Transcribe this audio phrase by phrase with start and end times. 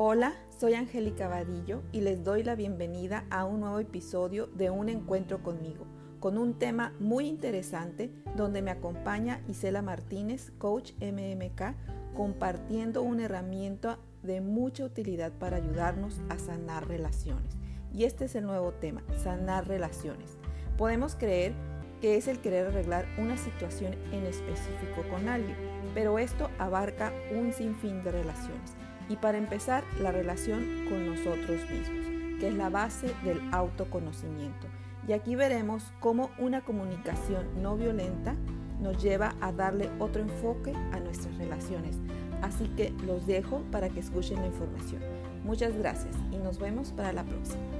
[0.00, 4.88] Hola, soy Angélica Vadillo y les doy la bienvenida a un nuevo episodio de Un
[4.88, 5.86] Encuentro conmigo,
[6.20, 13.98] con un tema muy interesante donde me acompaña Isela Martínez, coach MMK, compartiendo una herramienta
[14.22, 17.56] de mucha utilidad para ayudarnos a sanar relaciones.
[17.92, 20.38] Y este es el nuevo tema, sanar relaciones.
[20.76, 21.54] Podemos creer
[22.00, 25.56] que es el querer arreglar una situación en específico con alguien,
[25.92, 28.77] pero esto abarca un sinfín de relaciones.
[29.08, 34.66] Y para empezar, la relación con nosotros mismos, que es la base del autoconocimiento.
[35.06, 38.36] Y aquí veremos cómo una comunicación no violenta
[38.80, 41.96] nos lleva a darle otro enfoque a nuestras relaciones.
[42.42, 45.02] Así que los dejo para que escuchen la información.
[45.44, 47.77] Muchas gracias y nos vemos para la próxima.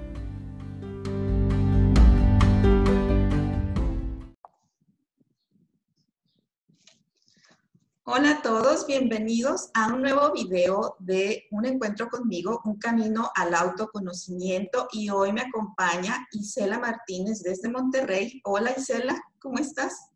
[8.11, 13.55] Hola a todos, bienvenidos a un nuevo video de Un encuentro conmigo, un camino al
[13.55, 18.41] autoconocimiento y hoy me acompaña Isela Martínez desde Monterrey.
[18.45, 20.09] Hola Isela, ¿cómo estás?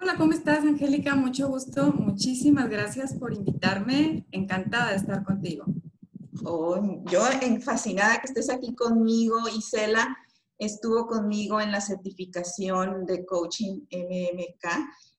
[0.00, 1.16] Hola, ¿cómo estás Angélica?
[1.16, 5.64] Mucho gusto, muchísimas gracias por invitarme, encantada de estar contigo.
[6.44, 7.22] Oh, yo
[7.60, 10.16] fascinada que estés aquí conmigo, Isela
[10.58, 14.64] estuvo conmigo en la certificación de coaching MMK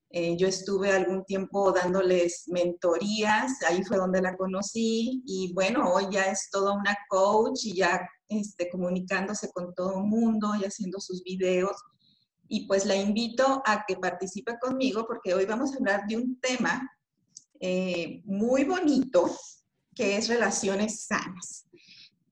[0.10, 6.06] eh, yo estuve algún tiempo dándoles mentorías, ahí fue donde la conocí y bueno, hoy
[6.12, 11.00] ya es toda una coach y ya este, comunicándose con todo el mundo y haciendo
[11.00, 11.76] sus videos.
[12.48, 16.40] Y pues la invito a que participe conmigo porque hoy vamos a hablar de un
[16.40, 16.90] tema
[17.60, 19.30] eh, muy bonito
[19.94, 21.67] que es relaciones sanas.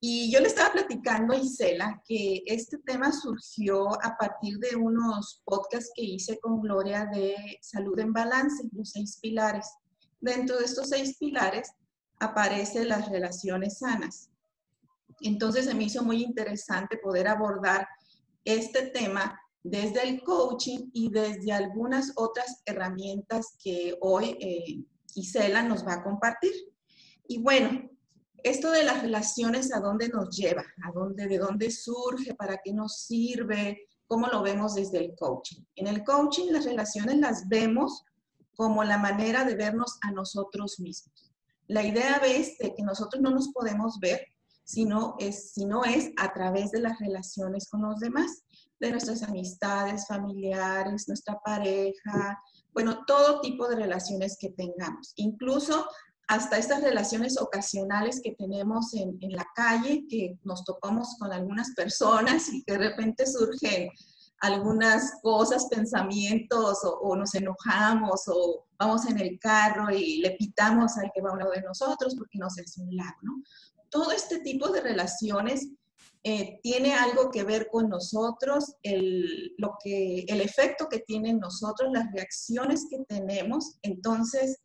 [0.07, 5.41] Y yo le estaba platicando a Isela que este tema surgió a partir de unos
[5.43, 9.67] podcasts que hice con Gloria de Salud en Balance, los seis pilares.
[10.21, 11.71] Dentro de estos seis pilares
[12.19, 14.29] aparecen las relaciones sanas.
[15.21, 17.87] Entonces se me hizo muy interesante poder abordar
[18.43, 25.83] este tema desde el coaching y desde algunas otras herramientas que hoy eh, Isela nos
[25.83, 26.53] va a compartir.
[27.27, 27.89] Y bueno,
[28.45, 30.63] esto de las relaciones, ¿a dónde nos lleva?
[30.83, 32.35] ¿A dónde, de dónde surge?
[32.35, 33.87] ¿Para qué nos sirve?
[34.05, 35.63] ¿Cómo lo vemos desde el coaching?
[35.75, 38.03] En el coaching las relaciones las vemos
[38.55, 41.33] como la manera de vernos a nosotros mismos.
[41.67, 44.21] La idea es de que nosotros no nos podemos ver
[44.65, 48.43] sino es, sino es a través de las relaciones con los demás,
[48.79, 52.41] de nuestras amistades, familiares, nuestra pareja,
[52.73, 55.13] bueno, todo tipo de relaciones que tengamos.
[55.15, 55.87] Incluso
[56.27, 62.49] hasta estas relaciones ocasionales que tenemos en, la calle, que nos topamos con algunas personas
[62.51, 63.89] y que de repente surgen
[64.39, 71.11] algunas cosas, pensamientos, o, nos enojamos, o vamos en el carro y le pitamos al
[71.13, 73.41] que va a un lado de nosotros porque nos hace un lado, ¿no?
[73.89, 75.69] Todo este tipo de relaciones
[76.23, 81.91] eh, tiene algo que ver con nosotros, el, lo que, el efecto que tienen nosotros,
[81.93, 83.77] las reacciones que tenemos.
[83.83, 84.57] Entonces,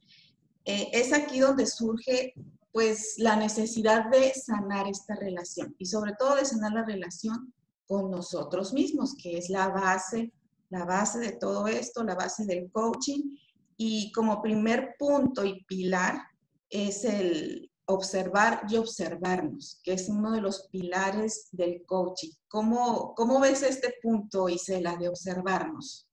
[0.65, 2.34] eh, es aquí donde surge
[2.72, 7.53] pues la necesidad de sanar esta relación y sobre todo de sanar la relación
[7.87, 10.32] con nosotros mismos, que es la base,
[10.69, 13.37] la base de todo esto, la base del coaching.
[13.76, 16.22] Y como primer punto y pilar
[16.69, 22.31] es el observar y observarnos, que es uno de los pilares del coaching.
[22.47, 26.06] ¿Cómo, cómo ves este punto, Isela, de observarnos?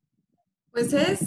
[0.72, 1.20] Pues es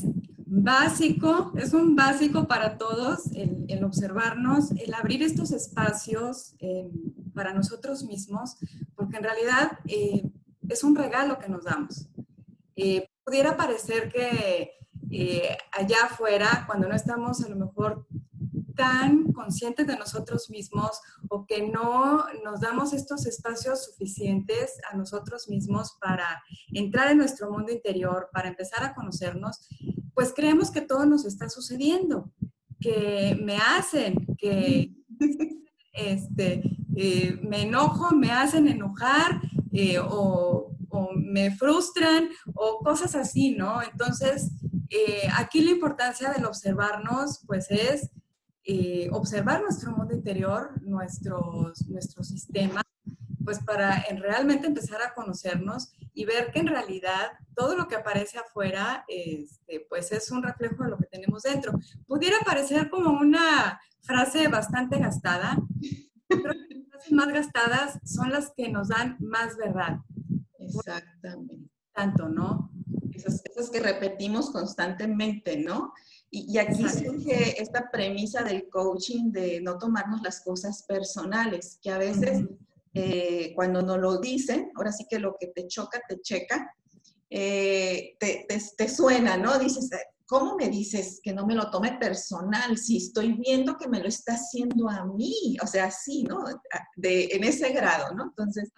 [0.53, 6.91] básico, es un básico para todos el, observarnos, el abrir estos espacios eh,
[7.35, 8.57] para nosotros mismos,
[8.97, 10.29] porque en realidad eh,
[10.69, 12.09] es un regalo que nos damos.
[12.75, 14.73] Eh, pudiera parecer que
[15.73, 18.07] allá afuera, cuando no estamos a lo mejor
[18.77, 25.49] tan conscientes de nosotros mismos o que no nos damos estos espacios suficientes a nosotros
[25.49, 29.69] mismos para entrar en nuestro mundo interior, para empezar a conocernos,
[30.21, 32.31] pues creemos que todo nos está sucediendo,
[32.79, 34.93] que me hacen, que
[35.95, 36.63] este,
[36.95, 39.41] eh, me enojo, me hacen enojar
[39.73, 40.77] eh, o,
[41.17, 43.81] me frustran o cosas así, ¿no?
[43.81, 44.51] Entonces,
[44.91, 48.11] eh, aquí la importancia del observarnos, pues es
[49.13, 52.83] observar nuestro mundo interior, nuestros, nuestro sistema,
[53.43, 57.31] pues para realmente empezar a conocernos y ver que en realidad
[57.61, 61.79] todo lo que aparece afuera, este, pues es un reflejo de lo que tenemos dentro.
[62.07, 65.59] Pudiera parecer como una frase bastante gastada,
[66.27, 69.99] pero las frases más gastadas son las que nos dan más verdad.
[70.59, 71.71] Exactamente.
[71.93, 72.71] Tanto, ¿no?
[73.13, 75.93] Esas, esas que repetimos constantemente, ¿no?
[76.31, 81.99] Y, aquí surge esta premisa del coaching de no tomarnos las cosas personales, que a
[81.99, 82.47] veces
[82.95, 86.73] eh, cuando nos lo dicen, ahora sí que lo que te choca, te checa,
[87.31, 88.47] eh, te,
[88.77, 89.57] te, suena, ¿no?
[89.59, 89.89] Dices,
[90.27, 94.09] ¿cómo me dices que no me lo tome personal si estoy viendo que me lo
[94.09, 95.57] está haciendo a mí?
[95.63, 96.45] O sea, sí, ¿no?
[96.97, 98.25] De, en ese grado, ¿no?
[98.25, 98.73] Entonces,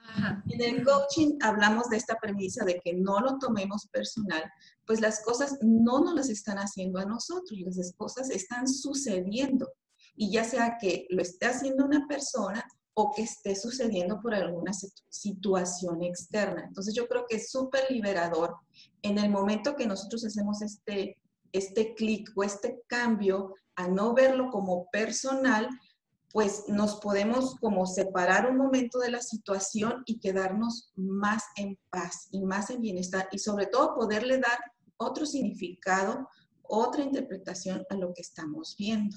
[0.50, 4.44] en el coaching hablamos de esta premisa de que no lo tomemos personal,
[4.86, 9.66] pues las cosas no nos las están haciendo a nosotros, las cosas están sucediendo.
[10.14, 14.72] Y ya sea que lo esté haciendo una persona o que esté sucediendo por alguna
[15.08, 16.64] situación externa.
[16.66, 18.56] Entonces yo creo que es súper liberador
[19.02, 21.18] en el momento que nosotros hacemos este,
[21.52, 25.68] este clic o este cambio a no verlo como personal,
[26.32, 32.28] pues nos podemos como separar un momento de la situación y quedarnos más en paz
[32.30, 34.58] y más en bienestar y sobre todo poderle dar
[34.96, 36.28] otro significado,
[36.62, 39.16] otra interpretación a lo que estamos viendo.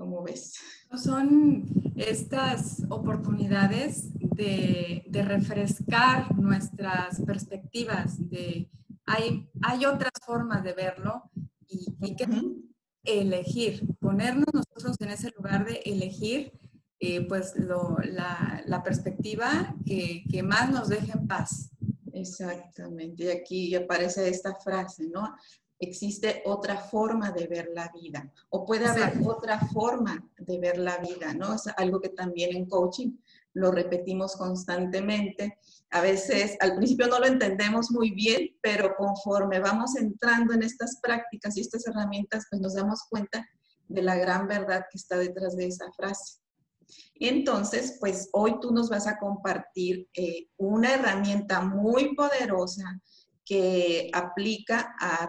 [0.00, 0.54] ¿Cómo ves?
[0.96, 1.62] Son
[1.94, 8.70] estas oportunidades de, refrescar nuestras perspectivas, de
[9.04, 11.30] hay, hay otras formas de verlo
[11.68, 12.26] y, que
[13.04, 16.58] elegir, ponernos nosotros en ese lugar de elegir
[16.98, 21.72] eh, pues la, perspectiva que, que, más nos deje en paz.
[22.14, 25.36] Exactamente, y aquí aparece esta frase, ¿no?
[25.80, 30.98] Existe otra forma de ver la vida o puede haber otra forma de ver la
[30.98, 31.54] vida, ¿no?
[31.54, 33.16] Es algo que también en coaching
[33.54, 35.58] lo repetimos constantemente.
[35.90, 41.00] A veces al principio no lo entendemos muy bien, pero conforme vamos entrando en estas
[41.02, 43.44] prácticas y estas herramientas, pues nos damos cuenta
[43.88, 46.38] de la gran verdad que está detrás de esa frase.
[47.14, 53.00] Y entonces, pues hoy tú nos vas a compartir eh, una herramienta muy poderosa
[53.50, 55.28] que aplica a,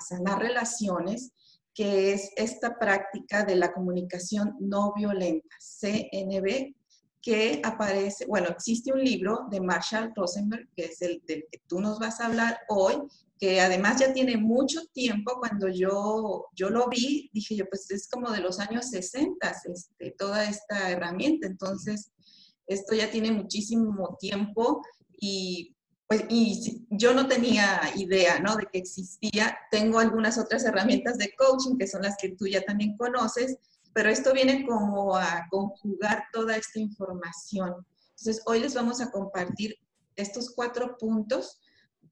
[0.00, 1.32] sanar relaciones,
[1.74, 6.76] que es esta práctica de la comunicación no violenta, CNB,
[7.20, 11.80] que aparece, bueno, existe un libro de Marshall Rosenberg, que es el del que tú
[11.80, 13.02] nos vas a hablar hoy,
[13.36, 18.08] que además ya tiene mucho tiempo, cuando yo, yo lo vi, dije yo, pues es
[18.08, 22.12] como de los años 60, este, toda esta herramienta, entonces
[22.68, 24.82] esto ya tiene muchísimo tiempo
[25.18, 25.75] y
[26.08, 28.56] pues, y yo no tenía idea, ¿no?
[28.56, 29.58] De que existía.
[29.70, 33.56] Tengo algunas otras herramientas de coaching que son las que tú ya también conoces,
[33.92, 37.74] pero esto viene como a conjugar toda esta información.
[38.10, 39.74] Entonces, hoy les vamos a compartir
[40.14, 41.60] estos cuatro puntos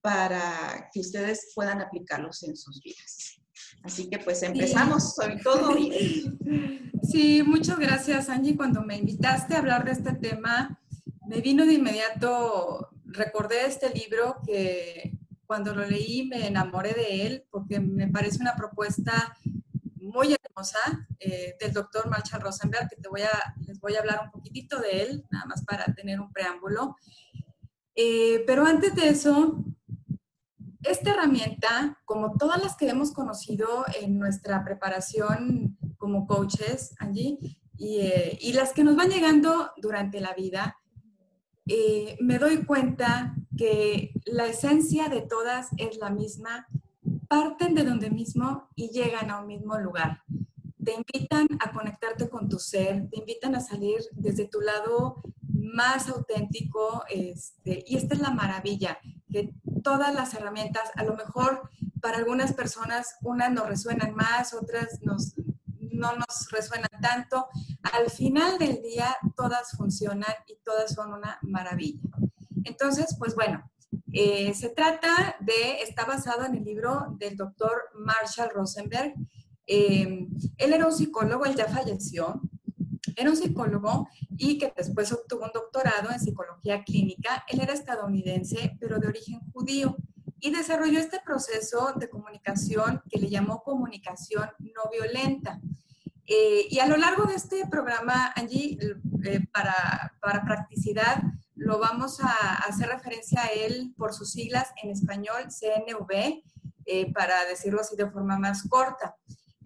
[0.00, 3.40] para que ustedes puedan aplicarlos en sus vidas.
[3.82, 5.74] Así que pues empezamos, sobre todo.
[7.02, 8.56] Sí, muchas gracias Angie.
[8.56, 10.80] Cuando me invitaste a hablar de este tema,
[11.28, 15.12] me vino de inmediato recordé este libro que
[15.46, 19.36] cuando lo leí me enamoré de él porque me parece una propuesta
[19.96, 20.78] muy hermosa
[21.18, 24.78] eh, del doctor Marshall Rosenberg, que te voy a, les voy a hablar un poquitito
[24.78, 26.96] de él, nada más para tener un preámbulo.
[27.96, 29.64] Eh, pero antes de eso,
[30.82, 38.38] esta herramienta, como todas las que hemos conocido en nuestra preparación como coaches, allí, eh,
[38.40, 40.76] y las que nos van llegando durante la vida,
[41.66, 46.66] eh, me doy cuenta que la esencia de todas es la misma,
[47.28, 50.22] parten de donde mismo y llegan a un mismo lugar.
[50.84, 56.08] Te invitan a conectarte con tu ser, te invitan a salir desde tu lado más
[56.08, 58.98] auténtico, este, y esta es la maravilla,
[59.30, 65.00] que todas las herramientas, a lo mejor para algunas personas unas nos resuenan más, otras
[65.02, 65.34] nos,
[65.94, 67.48] no nos resuenan tanto.
[67.82, 72.10] Al final del día, todas funcionan y todas son una maravilla.
[72.64, 73.70] Entonces, pues bueno,
[74.12, 79.14] eh, se trata de, está basado en el libro del doctor Marshall Rosenberg.
[79.66, 82.40] Eh, él era un psicólogo, él ya falleció,
[83.16, 87.44] era un psicólogo y que después obtuvo un doctorado en psicología clínica.
[87.48, 89.96] Él era estadounidense, pero de origen judío
[90.44, 95.58] y desarrolló este proceso de comunicación que le llamó comunicación no violenta.
[96.26, 98.78] Eh, y a lo largo de este programa, Angie,
[99.24, 101.22] eh, para, para, practicidad,
[101.54, 106.42] lo vamos a, hacer referencia a él por sus siglas en español, CNV,
[106.86, 109.16] eh, para decirlo así de forma más corta.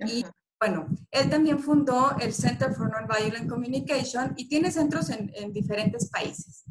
[0.01, 0.25] Y
[0.59, 6.11] bueno, él también fundó el Center for Nonviolent Communication y tiene centros en, en diferentes
[6.11, 6.65] países.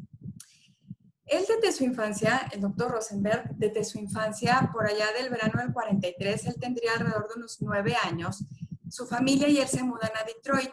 [1.24, 5.72] Él desde su infancia, el doctor Rosenberg, desde su infancia, por allá del verano del
[5.72, 8.44] 43, él tendría alrededor de unos nueve años,
[8.88, 10.72] su familia y él se mudan a Detroit.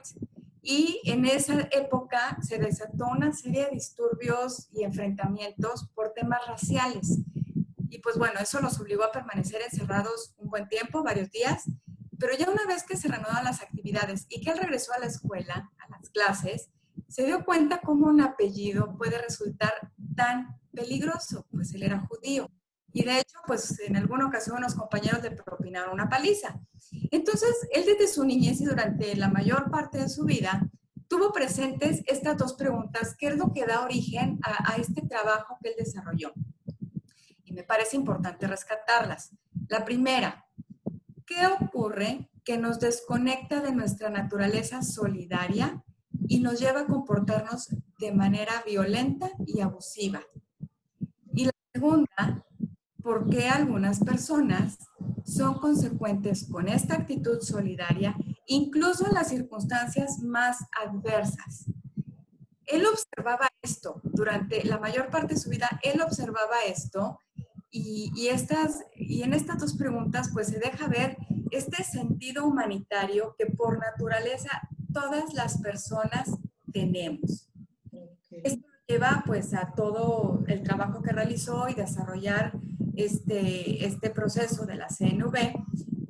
[0.62, 7.20] Y en esa época se desató una serie de disturbios y enfrentamientos por temas raciales.
[7.90, 11.64] Y pues bueno, eso los obligó a permanecer encerrados un buen tiempo, varios días.
[12.18, 15.06] pero ya una vez que se reanudaron las actividades y que él regresó a la
[15.06, 16.70] escuela, a las clases,
[17.10, 19.74] se dio cuenta cómo un apellido puede resultar
[20.16, 22.50] tan peligroso, pues él era judío.
[22.96, 26.62] Y de hecho, pues en alguna ocasión unos compañeros le propinaron una paliza.
[27.12, 30.66] Entonces, él desde su niñez y durante la mayor parte de su vida
[31.10, 35.58] tuvo presentes estas dos preguntas, ¿qué es lo que da origen a, a este trabajo
[35.62, 36.32] que él desarrolló?
[37.44, 39.32] Y me parece importante rescatarlas.
[39.68, 40.46] La primera,
[41.26, 45.84] ¿qué ocurre que nos desconecta de nuestra naturaleza solidaria
[46.30, 50.22] y nos lleva a comportarnos de manera violenta y abusiva?
[51.34, 52.45] Y la segunda,
[53.06, 54.80] ¿por qué algunas personas
[55.24, 58.16] son consecuentes con esta actitud solidaria,
[58.48, 61.66] incluso en las circunstancias más adversas?
[62.66, 67.20] Él observaba esto durante la mayor parte de su vida, él observaba esto
[67.70, 71.16] y, estas, y en estas dos preguntas pues se deja ver
[71.52, 74.50] este sentido humanitario que por naturaleza
[74.92, 76.32] todas las personas
[76.74, 77.52] tenemos.
[78.32, 82.54] Esto lleva pues a todo el trabajo que realizó y desarrollar
[82.98, 85.54] este, este proceso de la CNV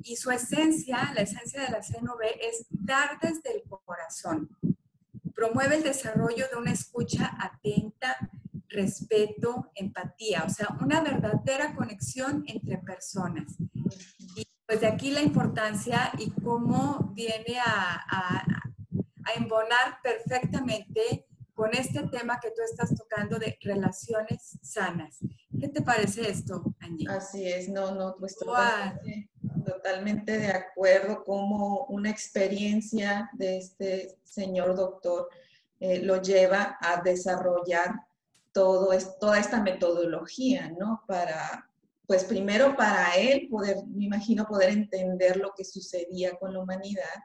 [0.02, 4.56] y su esencia, la esencia de la CNV es dar desde el corazón.
[5.34, 8.16] Promueve el desarrollo de una escucha atenta,
[8.68, 13.56] respeto, empatía, o sea, una verdadera conexión entre personas.
[14.36, 18.44] Y pues de aquí la importancia y cómo viene a, a,
[19.24, 25.18] a embonar perfectamente con este tema que tú estás tocando de relaciones sanas.
[25.60, 27.08] ¿Qué te parece esto, Angie?
[27.08, 29.30] Así es, no, no, pues totalmente,
[29.64, 35.28] totalmente de acuerdo como una experiencia de este señor doctor
[35.78, 38.06] eh, lo lleva a desarrollar
[38.56, 41.02] todo es, toda esta metodología, ¿no?
[41.06, 41.68] Para,
[42.06, 47.22] pues primero para él poder, me imagino, poder entender lo que sucedía con la humanidad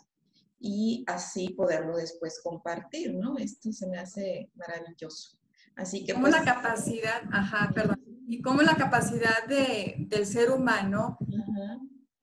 [0.60, 3.38] y así poderlo después compartir, ¿no?
[3.38, 5.38] Esto se me hace maravilloso.
[5.78, 6.12] Así que...
[6.12, 11.18] Como pues, la capacidad, ajá, perdón, y como la capacidad de, del ser humano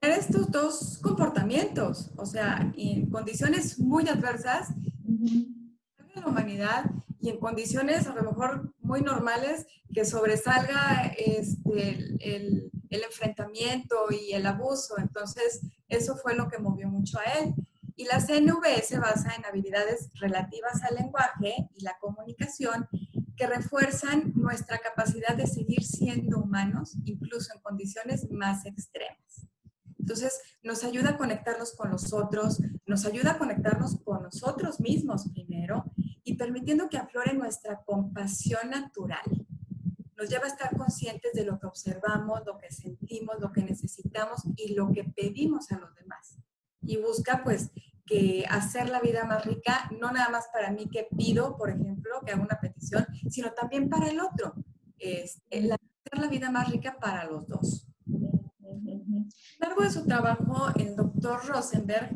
[0.00, 4.70] tener estos dos comportamientos, o sea, en condiciones muy adversas,
[6.14, 13.02] la humanidad y en condiciones a lo mejor muy normales que sobresalga este, el, el,
[13.02, 14.94] enfrentamiento y el abuso.
[14.96, 17.54] Entonces, eso fue lo que movió mucho a él.
[17.96, 22.88] Y la CNV se basa en habilidades relativas al lenguaje y la comunicación
[23.38, 29.46] que refuerzan nuestra capacidad de seguir siendo humanos, incluso en condiciones más extremas.
[29.98, 35.28] Entonces, nos ayuda a conectarnos con los otros, nos ayuda a conectarnos con nosotros mismos
[35.32, 35.84] primero
[36.24, 39.46] y permitiendo que aflore nuestra compasión natural.
[40.16, 44.42] Nos lleva a estar conscientes de lo que observamos, lo que sentimos, lo que necesitamos
[44.56, 46.38] y lo que pedimos a los demás.
[46.82, 47.70] Y busca pues
[48.08, 52.20] que hacer la vida más rica, no nada más para mí que pido, por ejemplo,
[52.24, 54.54] que haga una petición, sino también para el otro.
[54.98, 57.86] Es, hacer la vida más rica para los dos.
[58.06, 62.10] A lo largo de su trabajo, el doctor Rosenberg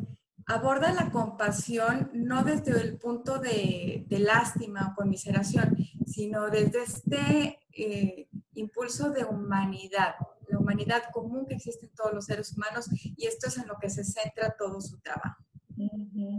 [0.47, 8.27] aborda la compasión no desde el punto de, lástima o conmiseración, sino desde este eh,
[8.53, 10.15] impulso de humanidad,
[10.47, 13.77] la humanidad común que existe en todos los seres humanos y esto es en lo
[13.79, 15.43] que se centra todo su trabajo.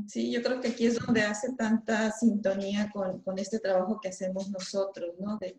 [0.07, 4.49] Sí, yo creo que aquí es donde hace tanta sintonía con, este trabajo que hacemos
[4.51, 5.39] nosotros, ¿no?
[5.39, 5.59] De,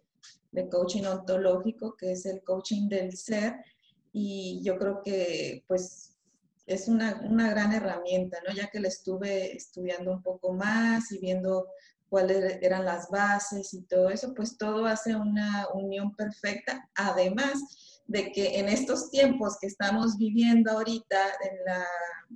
[0.52, 3.56] de coaching ontológico, que es el coaching del ser.
[4.14, 6.16] Y yo creo que, pues,
[6.66, 8.54] es una, una, gran herramienta, ¿no?
[8.54, 11.68] Ya que la estuve estudiando un poco más y viendo
[12.10, 17.60] cuáles eran las bases y todo eso, pues todo hace una unión perfecta, además
[18.08, 21.18] de que en estos tiempos que estamos viviendo ahorita,
[21.50, 21.86] en, la,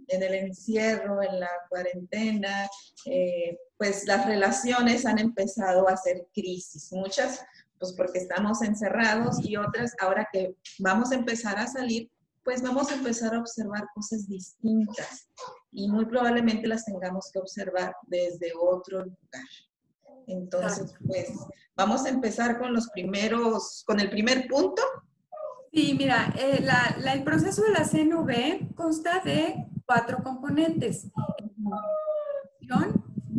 [0.08, 2.68] en el encierro, en la cuarentena,
[3.06, 7.42] eh, pues las relaciones han empezado a hacer crisis, muchas
[7.80, 12.12] pues porque estamos encerrados y otras ahora que vamos a empezar a salir,
[12.44, 15.30] pues vamos a empezar a observar cosas distintas
[15.72, 19.48] y muy probablemente las tengamos que observar desde otro lugar.
[20.28, 21.30] Entonces, pues
[21.76, 24.82] vamos a empezar con los primeros, con el primer punto.
[25.72, 26.66] Sí, mira, eh,
[27.14, 31.12] el proceso de la CNV consta de cuatro componentes.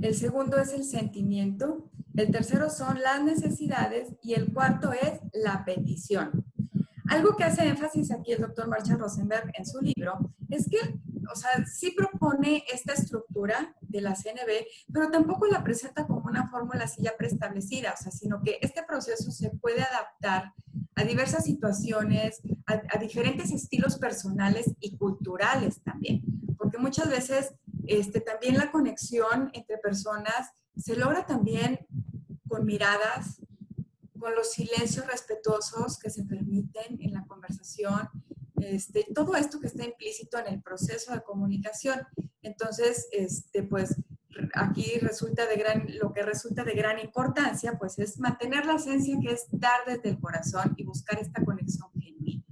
[0.02, 5.64] El segundo es el sentimiento, el tercero son las necesidades y el cuarto es la
[5.64, 6.44] petición.
[7.08, 10.78] Algo que hace énfasis aquí el doctor Marshall Rosenberg en su libro es que,
[11.30, 16.48] o sea, sí propone esta estructura de la CNB, pero tampoco la presenta como una
[16.48, 20.54] fórmula así ya preestablecida, o sea, sino que este proceso se puede adaptar
[20.96, 26.22] a diversas situaciones, a, diferentes estilos personales y culturales también.
[26.56, 27.54] porque muchas veces
[27.86, 31.86] este, también la conexión entre personas se logra también
[32.46, 33.40] con miradas,
[34.18, 38.08] con los silencios respetuosos que se permiten en la conversación,
[38.56, 42.00] este, todo esto que está implícito en el proceso de comunicación.
[42.42, 43.96] Entonces, este, pues
[44.54, 49.18] aquí resulta de gran, lo que resulta de gran importancia, pues es mantener la esencia
[49.20, 52.42] que es dar desde el corazón y buscar esta conexión genuina.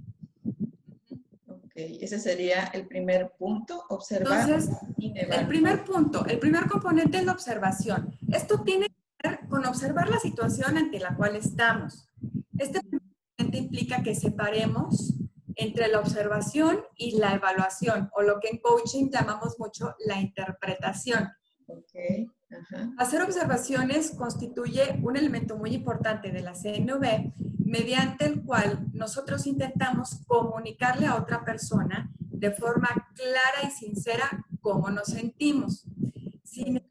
[1.47, 4.49] Ok, ese sería el primer punto, observar.
[4.49, 8.17] Entonces, el primer punto, el primer componente es la observación.
[8.31, 12.07] Esto tiene que ver con observar la situación ante la cual estamos.
[12.57, 15.13] Este componente implica que separemos
[15.55, 21.29] entre la observación y la evaluación, o lo que en coaching llamamos mucho la interpretación.
[22.97, 27.33] Hacer observaciones constituye un elemento muy importante de la CNV,
[27.65, 34.89] mediante el cual nosotros intentamos comunicarle a otra persona de forma clara y sincera cómo
[34.89, 35.85] nos sentimos.
[36.43, 36.81] Si,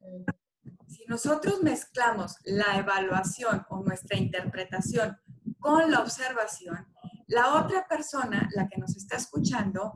[0.87, 5.17] si nosotros mezclamos la evaluación o nuestra interpretación
[5.59, 6.87] con la observación,
[7.27, 9.93] la otra persona, la que nos está escuchando,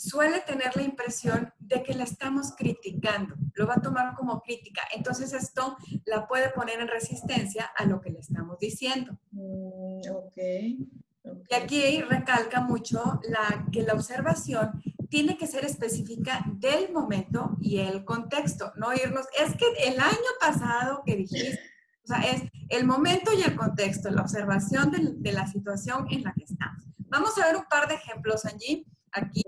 [0.00, 4.80] suele tener la impresión de que la estamos criticando, lo va a tomar como crítica.
[4.94, 5.76] Entonces esto
[6.06, 9.18] la puede poner en resistencia a lo que le estamos diciendo.
[9.32, 10.00] Mm,
[11.50, 17.80] y aquí recalca mucho la, que la observación tiene que ser específica del momento y
[17.80, 21.60] el contexto, no irnos, es que el año pasado que dijiste,
[22.04, 26.22] o sea, es el momento y el contexto, la observación de, de la situación en
[26.22, 26.84] la que estamos.
[26.96, 29.42] Vamos a ver un par de ejemplos allí, aquí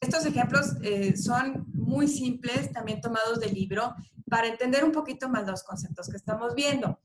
[0.00, 3.94] estos ejemplos eh, son muy simples, también tomados del libro,
[4.30, 7.00] para entender un poquito más los conceptos que estamos viendo.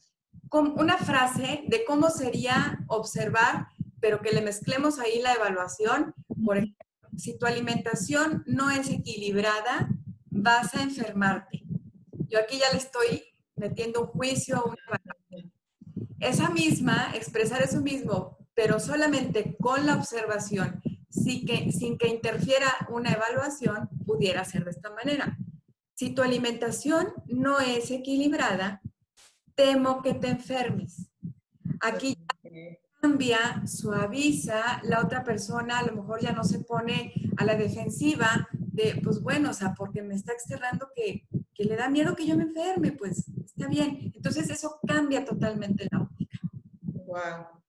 [0.50, 3.68] Con una frase de cómo sería observar,
[4.00, 6.14] pero que le mezclemos ahí la evaluación.
[6.46, 9.90] Por ejemplo, si tu alimentación no es equilibrada,
[10.30, 11.64] vas a enfermarte.
[12.30, 13.24] Yo aquí ya le estoy
[13.56, 15.54] metiendo un juicio, una evaluación.
[16.20, 20.82] Esa misma, expresar eso mismo, pero solamente con la observación
[21.13, 25.38] sin que, sin que interfiera una evaluación, pudiera ser de esta manera.
[25.93, 28.82] Si tu alimentación no es equilibrada,
[29.54, 31.12] temo que te enfermes.
[31.82, 32.17] Aquí
[32.99, 38.47] cambia, suaviza, la otra persona a lo mejor ya no se pone a la defensiva
[38.52, 42.26] de, pues bueno, o sea, porque me está externando que, que le da miedo que
[42.26, 44.12] yo me enferme, pues está bien.
[44.15, 46.39] Entonces eso cambia totalmente la óptica.
[47.06, 47.63] Wow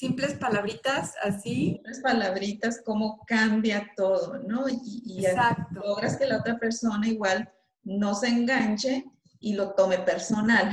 [0.00, 1.72] simples palabritas así.
[1.72, 4.64] Simples palabritas, cómo cambia todo, ¿no?
[4.66, 5.22] Y,
[5.72, 7.52] logras que la otra persona igual
[7.84, 9.04] no se enganche
[9.40, 10.72] y lo tome personal.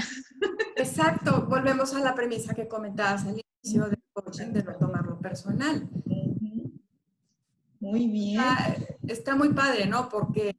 [0.78, 5.90] Exacto, volvemos a la premisa que comentabas al inicio del coaching de no tomarlo personal.
[7.80, 8.42] Muy bien.
[9.08, 10.08] está muy padre, ¿no?
[10.08, 10.58] Porque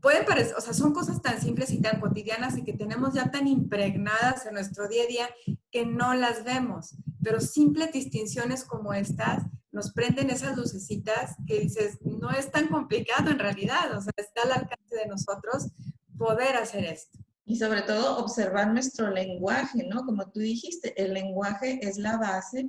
[0.00, 3.30] puede parecer, o sea, son cosas tan simples y tan cotidianas y que tenemos ya
[3.30, 5.28] tan impregnadas en nuestro día a día
[5.70, 6.96] que no las vemos.
[7.22, 13.30] Pero simples distinciones como estas nos prenden esas lucecitas que dices, no es tan complicado
[13.30, 15.68] en realidad, o sea, está al alcance de nosotros
[16.16, 17.18] poder hacer esto.
[17.44, 20.04] Y sobre todo observar nuestro lenguaje, ¿no?
[20.04, 22.68] Como tú dijiste, el lenguaje es la base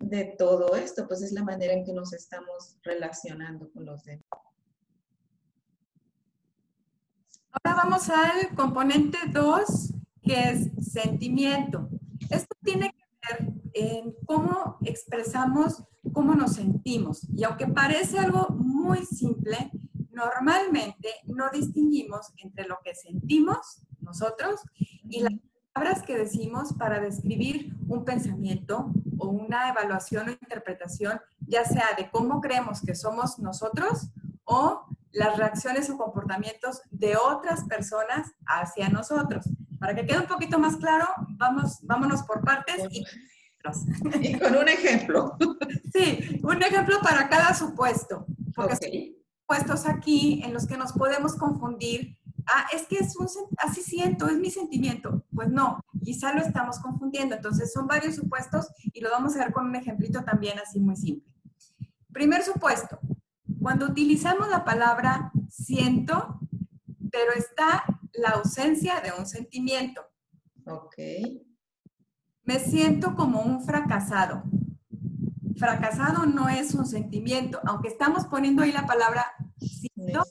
[0.00, 4.24] de todo esto, pues es la manera en que nos estamos relacionando con los demás.
[7.64, 11.88] Ahora vamos al componente 2, que es sentimiento.
[12.30, 17.26] Esto tiene que ver en cómo expresamos cómo nos sentimos.
[17.36, 19.70] Y aunque parece algo muy simple,
[20.10, 24.60] normalmente no distinguimos entre lo que sentimos nosotros
[25.08, 25.32] y las
[25.72, 32.10] palabras que decimos para describir un pensamiento o una evaluación o interpretación, ya sea de
[32.10, 34.10] cómo creemos que somos nosotros
[34.44, 39.48] o las reacciones o comportamientos de otras personas hacia nosotros.
[39.78, 43.04] Para que quede un poquito más claro, vamos, vámonos por partes y,
[44.20, 45.36] y con un ejemplo.
[45.92, 48.26] Sí, un ejemplo para cada supuesto.
[48.54, 52.16] Porque hay supuestos aquí en los que nos podemos confundir.
[52.46, 55.24] Ah, es que es un, así siento, es mi sentimiento.
[55.34, 57.36] Pues no, quizá lo estamos confundiendo.
[57.36, 60.96] Entonces son varios supuestos y lo vamos a ver con un ejemplito también así muy
[60.96, 61.32] simple.
[62.12, 62.98] Primer supuesto,
[63.68, 66.40] cuando utilizamos la palabra siento,
[67.12, 70.00] pero está la ausencia de un sentimiento.
[70.64, 70.94] Ok.
[72.44, 74.44] Me siento como un fracasado.
[75.58, 79.26] Fracasado no es un sentimiento, aunque estamos poniendo ahí la palabra
[79.58, 80.24] siento,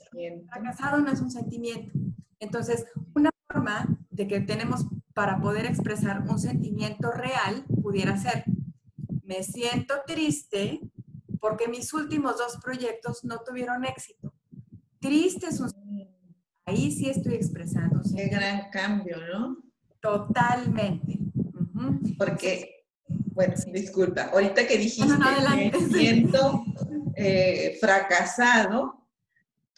[0.49, 1.95] fracasado no es un sentimiento.
[2.39, 8.45] Entonces, una forma de que tenemos para poder expresar un sentimiento real pudiera ser,
[9.23, 10.81] me siento triste
[11.47, 14.33] porque mis últimos dos proyectos no tuvieron éxito.
[14.99, 15.71] triste es un
[16.65, 18.01] ahí sí estoy expresando.
[18.13, 19.57] Qué gran cambio, ¿no?
[20.01, 21.19] Totalmente.
[22.17, 26.65] Porque, bueno, disculpa, ahorita que dijiste que me siento
[27.15, 29.07] eh, fracasado,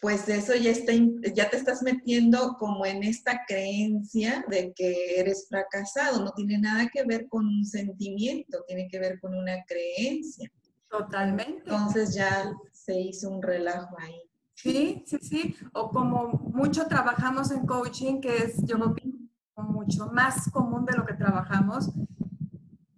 [0.00, 0.92] pues eso ya, está,
[1.32, 6.24] ya te estás metiendo como en esta creencia de que eres fracasado.
[6.24, 10.50] No tiene nada que ver con un sentimiento, tiene que ver con una creencia.
[10.90, 11.62] Totalmente.
[11.70, 14.20] Entonces ya se hizo un relajo ahí.
[14.54, 15.56] Sí, sí, sí.
[15.72, 19.10] O como mucho trabajamos en coaching, que es, yo creo que
[19.56, 21.90] mucho más común de lo que trabajamos,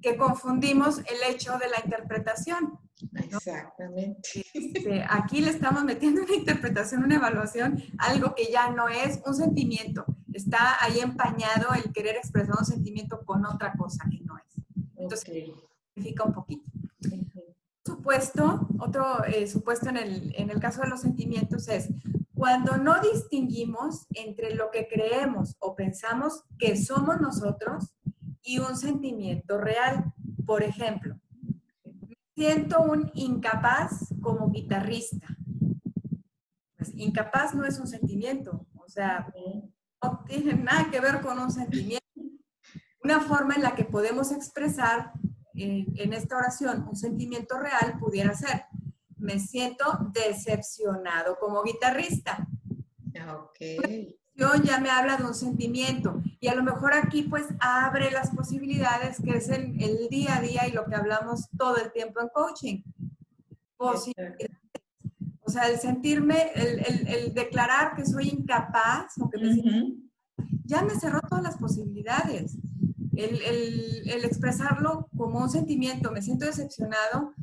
[0.01, 2.79] que confundimos el hecho de la interpretación.
[3.15, 4.45] Exactamente.
[4.55, 9.35] Este, aquí le estamos metiendo una interpretación, una evaluación, algo que ya no es un
[9.35, 10.05] sentimiento.
[10.33, 14.65] Está ahí empañado el querer expresar un sentimiento con otra cosa que no es.
[14.97, 15.31] Entonces,
[15.95, 16.72] significa un poquito
[17.97, 21.89] supuesto, otro eh, supuesto en el, en el caso de los sentimientos es
[22.35, 27.95] cuando no distinguimos entre lo que creemos o pensamos que somos nosotros
[28.43, 30.13] y un sentimiento real.
[30.45, 31.21] Por ejemplo,
[32.35, 35.29] siento un incapaz como guitarrista.
[36.77, 39.33] Pues incapaz no es un sentimiento, o sea,
[40.03, 42.03] no tiene nada que ver con un sentimiento.
[43.05, 45.13] Una forma en la que podemos expresar
[45.55, 48.65] en, esta oración un sentimiento real pudiera ser,
[49.17, 52.47] me siento decepcionado como guitarrista.
[53.19, 53.59] Ah, ok.
[54.65, 59.19] Ya me habla de un sentimiento y a lo mejor aquí pues abre las posibilidades
[59.23, 62.29] que es el, el día a día y lo que hablamos todo el tiempo en
[62.29, 62.83] coaching.
[63.77, 64.51] Posibilidades.
[65.43, 70.03] O sea, el sentirme, el, el, el declarar que soy incapaz o que me
[70.65, 72.57] ya me cerró todas las posibilidades
[73.17, 77.35] el, expresarlo como un sentimiento, me siento decepcionado,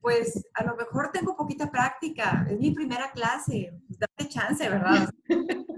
[0.00, 5.10] pues a lo mejor tengo poquita práctica, es mi primera clase, pues date chance, ¿verdad?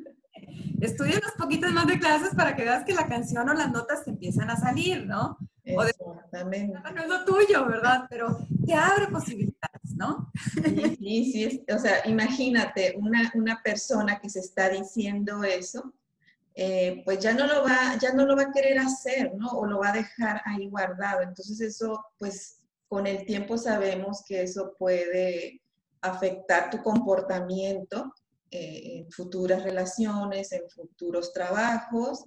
[0.80, 4.04] Estudia unos poquitos más de clases para que veas que la canción o las notas
[4.04, 5.36] te empiezan a salir, ¿no?
[5.64, 6.80] Exactamente.
[6.94, 8.06] no es lo tuyo, ¿verdad?
[8.08, 10.30] Pero te abre posibilidades, ¿no?
[10.98, 15.92] Sí, sí, o sea, imagínate una, una persona que se está diciendo eso,
[16.60, 19.46] eh, pues ya no, lo va, ya no lo va a querer hacer, ¿no?
[19.52, 21.22] O lo va a dejar ahí guardado.
[21.22, 25.62] Entonces eso, pues con el tiempo sabemos que eso puede
[26.00, 28.12] afectar tu comportamiento
[28.50, 32.24] eh, en futuras relaciones, en futuros trabajos.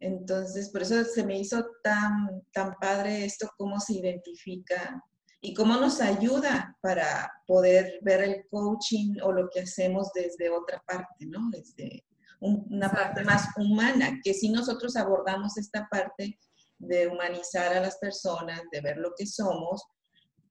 [0.00, 5.00] Entonces, por eso se me hizo tan, tan padre esto, cómo se identifica
[5.40, 10.82] y cómo nos ayuda para poder ver el coaching o lo que hacemos desde otra
[10.84, 11.48] parte, ¿no?
[11.52, 12.04] Desde,
[12.42, 16.38] una parte más humana, que si nosotros abordamos esta parte
[16.78, 19.84] de humanizar a las personas, de ver lo que somos,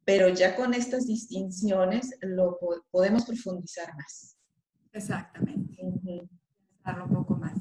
[0.06, 2.58] pero ya con estas distinciones lo
[2.90, 4.38] podemos profundizar más.
[4.94, 5.78] Exactamente.
[5.82, 7.54] un poco más.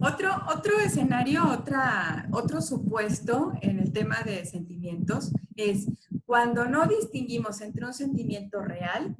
[0.00, 5.86] Otro, otro escenario, otra, otro supuesto en el tema de sentimientos es
[6.26, 9.16] cuando no distinguimos entre un sentimiento real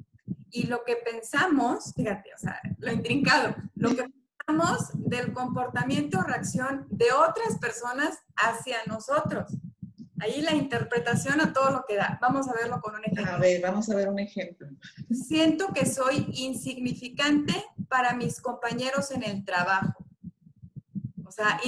[0.51, 4.05] y lo que pensamos, fíjate, o sea, lo intrincado, lo que
[4.93, 9.57] del comportamiento o reacción de otras personas hacia nosotros.
[10.19, 12.17] Ahí la interpretación a todo lo que da.
[12.21, 13.33] Vamos a verlo con un ejemplo.
[13.33, 14.67] A ver, vamos a ver un ejemplo.
[15.11, 17.53] Siento que soy insignificante
[17.89, 20.05] para mis compañeros en el trabajo.
[21.25, 21.59] O sea,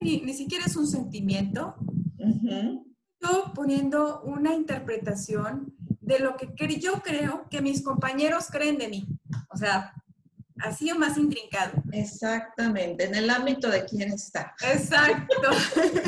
[0.00, 1.74] ni, siquiera es un sentimiento.
[3.20, 9.08] Yo poniendo una interpretación de lo que yo creo que mis compañeros creen de mí.
[9.48, 9.94] O sea,
[10.64, 11.72] así o más intrincado.
[11.92, 14.54] Exactamente, en el ámbito de quién está.
[14.62, 15.50] Exacto.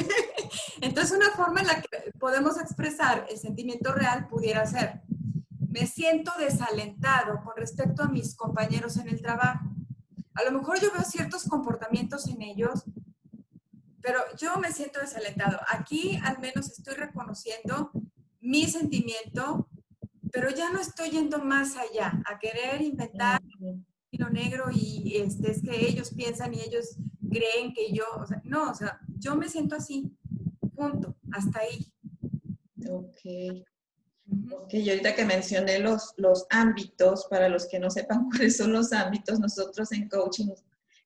[0.80, 5.02] Entonces, una forma en la que podemos expresar el sentimiento real pudiera ser,
[5.68, 9.66] me siento desalentado con respecto a mis compañeros en el trabajo.
[10.34, 12.84] A lo mejor yo veo ciertos comportamientos en ellos,
[14.00, 15.58] pero yo me siento desalentado.
[15.68, 17.90] Aquí al menos estoy reconociendo
[18.40, 19.68] mi sentimiento,
[20.32, 23.40] pero ya no estoy yendo más allá, a querer inventar
[24.30, 26.96] negro y este, es que ellos piensan y ellos
[27.30, 30.10] creen que yo, o sea, no, o sea, yo me siento así,
[30.74, 31.92] punto, hasta ahí.
[32.88, 33.64] Ok.
[34.52, 38.72] Ok, y ahorita que mencioné los, los ámbitos, para los que no sepan cuáles son
[38.72, 40.48] los ámbitos, nosotros en coaching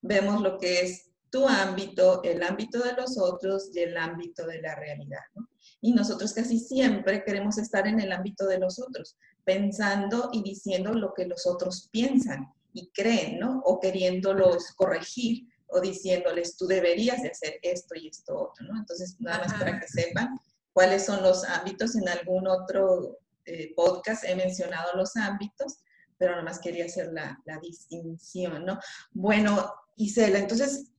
[0.01, 4.61] vemos lo que es tu ámbito, el ámbito de los otros y el ámbito de
[4.62, 5.20] la realidad.
[5.35, 5.49] ¿no?
[5.81, 10.92] Y nosotros casi siempre queremos estar en el ámbito de los otros, pensando y diciendo
[10.92, 13.61] lo que los otros piensan y creen, ¿no?
[13.64, 18.78] O queriéndolos corregir o diciéndoles, tú deberías de hacer esto y esto otro, ¿no?
[18.78, 20.38] Entonces, nada más para que sepan
[20.72, 21.94] cuáles son los ámbitos.
[21.96, 25.78] En algún otro eh, podcast he mencionado los ámbitos,
[26.18, 28.78] pero nada más quería hacer la, la distinción, ¿no?
[29.12, 30.90] Bueno, Isela, entonces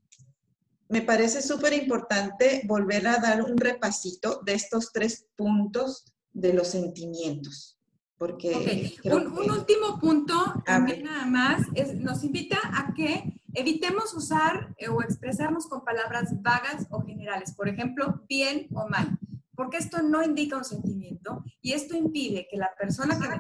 [0.88, 6.70] me parece súper importante volver a dar un repasito de estos tres puntos de los
[6.70, 7.78] sentimientos.
[8.22, 15.02] Porque un, último punto, también nada más, nos invita a que evitemos usar eh, o
[15.02, 19.18] expresarnos con palabras vagas o generales, por ejemplo, bien o mal,
[19.56, 23.40] porque esto no indica un sentimiento y esto impide que la persona que está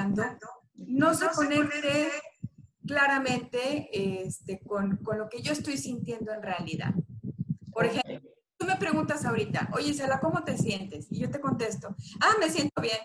[0.00, 2.08] escuchando no se conecte
[2.86, 6.94] claramente este, con, con, lo que yo estoy sintiendo en realidad.
[7.70, 11.08] Por ejemplo, tú me preguntas ahorita, oye, Sela, ¿cómo te sientes?
[11.10, 12.96] Y yo te contesto, ah, me siento bien.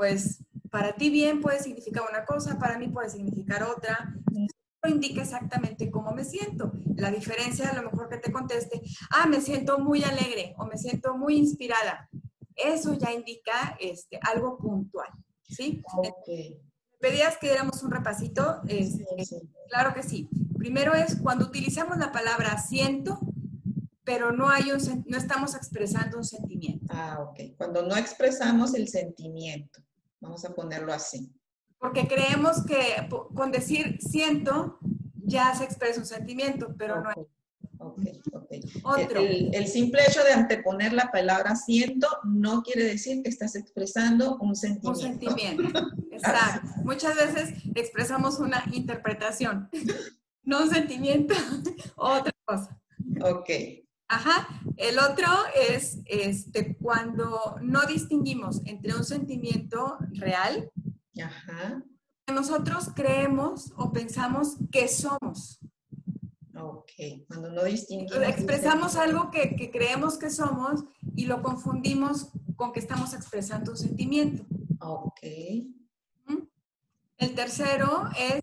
[0.00, 4.14] Pues para ti bien puede significar una cosa, para mí puede significar otra.
[4.32, 6.72] No indica exactamente cómo me siento.
[6.96, 10.78] La diferencia a lo mejor que te conteste, ah, me siento muy alegre o me
[10.78, 12.08] siento muy inspirada.
[12.56, 15.10] Eso ya indica este, algo puntual.
[15.42, 15.82] ¿sí?
[15.92, 16.58] Okay.
[16.98, 18.62] Pedías que diéramos un repasito.
[18.68, 19.04] Este,
[19.68, 20.30] claro que sí.
[20.56, 23.20] Primero es cuando utilizamos la palabra siento,
[24.02, 26.86] pero no, hay un, no estamos expresando un sentimiento.
[26.88, 27.54] Ah, ok.
[27.58, 29.82] Cuando no expresamos el sentimiento.
[30.20, 31.32] Vamos a ponerlo así.
[31.78, 34.78] Porque creemos que con decir siento
[35.14, 37.16] ya se expresa un sentimiento, pero no es.
[37.78, 38.00] Ok,
[38.32, 38.52] ok.
[38.82, 39.20] Otro.
[39.20, 44.54] El, simple hecho de anteponer la palabra siento no quiere decir que estás expresando un
[44.54, 44.90] sentimiento.
[44.90, 45.80] Un sentimiento,
[46.12, 46.68] exacto.
[46.84, 49.70] Muchas veces expresamos una interpretación,
[50.42, 51.34] no un sentimiento,
[51.96, 52.78] otra cosa.
[53.22, 53.48] Ok.
[54.10, 54.48] Ajá.
[54.76, 60.68] El otro es este, cuando no distinguimos entre un sentimiento real
[61.22, 61.84] Ajá.
[62.26, 65.60] que nosotros creemos o pensamos que somos.
[66.56, 66.90] Ok,
[67.28, 68.20] cuando no distinguimos.
[68.26, 73.78] Expresamos algo que, que, creemos que somos y lo confundimos con que estamos expresando un
[73.78, 74.44] sentimiento.
[74.80, 75.20] Ok.
[77.16, 78.40] El tercero es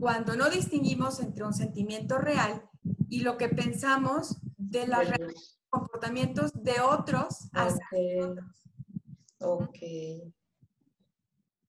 [0.00, 2.62] cuando no distinguimos entre un sentimiento real
[3.10, 4.38] y lo que pensamos
[4.72, 8.34] de los comportamientos de otros hacia.
[9.38, 9.78] Ok.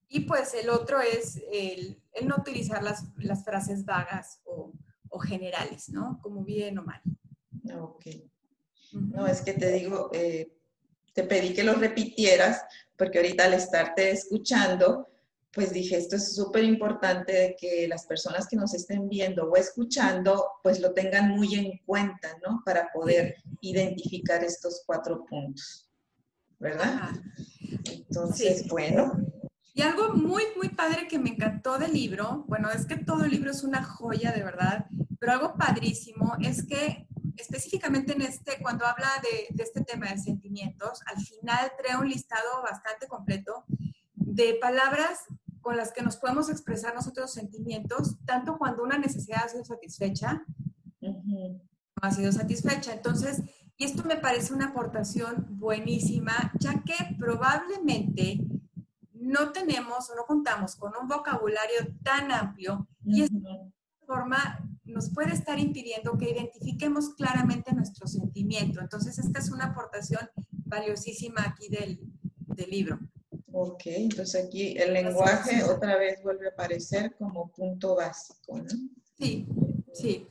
[0.09, 4.71] Y pues el otro es el, no utilizar las, las frases vagas o,
[5.09, 6.19] o, generales, ¿no?
[6.21, 7.01] Como bien o mal.
[7.75, 8.05] Ok.
[8.93, 10.55] No, es que te digo, eh,
[11.13, 12.63] te pedí que lo repitieras
[12.95, 15.09] porque ahorita al estarte escuchando,
[15.53, 20.47] pues dije, esto es súper importante que las personas que nos estén viendo o escuchando,
[20.63, 22.63] pues lo tengan muy en cuenta, ¿no?
[22.65, 25.87] Para poder identificar estos cuatro puntos,
[26.57, 27.11] ¿verdad?
[27.85, 29.13] Entonces, bueno.
[29.75, 33.31] Y algo muy, muy padre que me encantó del libro, bueno, es que todo el
[33.31, 34.87] libro es una joya de verdad,
[35.19, 40.17] pero algo padrísimo es que específicamente en este, cuando habla de, de este tema de
[40.17, 43.65] sentimientos, al final trae un listado bastante completo
[44.15, 45.25] de palabras
[45.63, 50.45] con las que nos podemos expresar nosotros sentimientos, tanto cuando una necesidad ha sido satisfecha,
[51.01, 51.61] no
[52.01, 52.93] ha sido satisfecha.
[52.93, 53.41] Entonces,
[53.77, 58.45] y esto me parece una aportación buenísima, ya que probablemente
[59.13, 63.37] no tenemos o no contamos con un vocabulario tan amplio y esta
[64.05, 68.81] forma nos puede estar impidiendo que identifiquemos claramente nuestro sentimiento.
[68.81, 72.01] Entonces, esta es una aportación valiosísima aquí del,
[72.47, 72.99] del libro.
[73.55, 78.67] Ok, entonces aquí el lenguaje otra vez vuelve a aparecer como punto básico, ¿no?
[79.15, 79.47] Sí,
[79.93, 80.27] sí.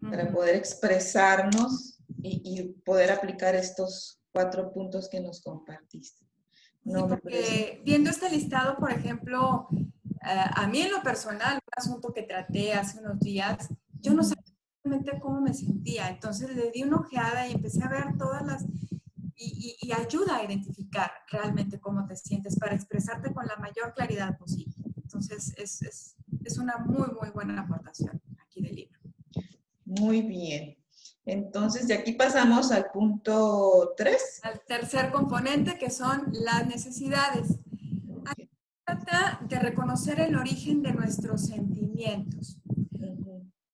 [0.00, 6.26] Para poder expresarnos y, poder aplicar estos cuatro puntos que nos compartiste.
[6.82, 12.12] No, porque viendo este listado, por ejemplo, eh, a mí en lo personal, un asunto
[12.12, 13.68] que traté hace unos días,
[14.00, 14.42] yo no sabía
[14.82, 18.64] realmente cómo me sentía, entonces le di una ojeada y empecé a ver todas las
[19.38, 24.74] y, ayuda a identificar realmente cómo te sientes para expresarte con la mayor claridad posible.
[24.96, 28.98] Entonces, es, es, es una muy, muy buena aportación aquí del libro.
[29.84, 30.76] Muy bien.
[31.24, 34.40] Entonces, de aquí pasamos al punto 3.
[34.44, 37.58] Al tercer componente, que son las necesidades.
[38.26, 38.50] Aquí
[38.84, 42.58] trata de reconocer el origen de nuestros sentimientos.
[42.92, 43.16] El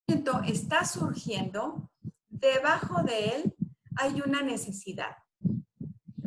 [0.07, 1.91] sentimiento está surgiendo,
[2.29, 3.55] debajo de él
[3.97, 5.17] hay una necesidad.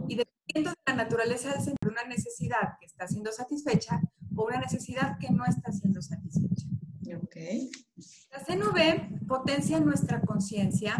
[0.07, 4.01] Y dependiendo de la naturaleza del centro, una necesidad que está siendo satisfecha
[4.35, 6.67] o una necesidad que no está siendo satisfecha.
[7.25, 7.71] Okay.
[8.31, 10.97] La CNV potencia nuestra conciencia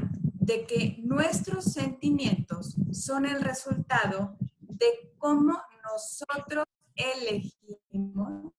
[0.48, 6.66] de que nuestros sentimientos son el resultado de cómo nosotros
[6.96, 8.54] elegimos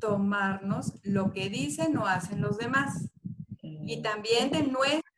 [0.00, 3.10] tomarnos lo que dicen o hacen los demás.
[3.62, 5.09] Y también de nuestra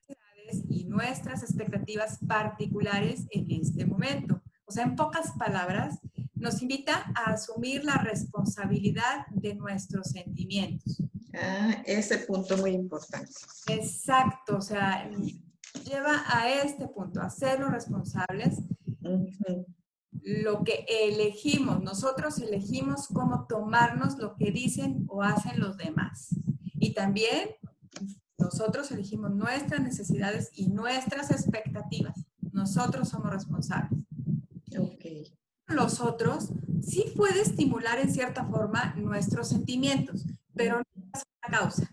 [0.72, 4.42] y nuestras expectativas particulares en este momento.
[4.64, 5.98] O sea, en pocas palabras,
[6.35, 11.02] nos invita a asumir la responsabilidad de nuestros sentimientos.
[11.35, 13.30] Ah, ese punto muy importante.
[13.68, 15.08] Exacto, o sea,
[15.85, 18.58] lleva a este punto, a hacerlo responsables.
[20.22, 26.28] Lo que elegimos, nosotros elegimos cómo tomarnos lo que dicen o hacen los demás.
[26.74, 27.50] Y también
[28.42, 32.26] nosotros elegimos nuestras necesidades y nuestras expectativas.
[32.52, 34.00] Nosotros somos responsables.
[34.78, 35.05] Ok.
[35.68, 36.48] Los otros
[36.83, 41.90] sí puede estimular en cierta forma nuestros sentimientos, pero no es la causa.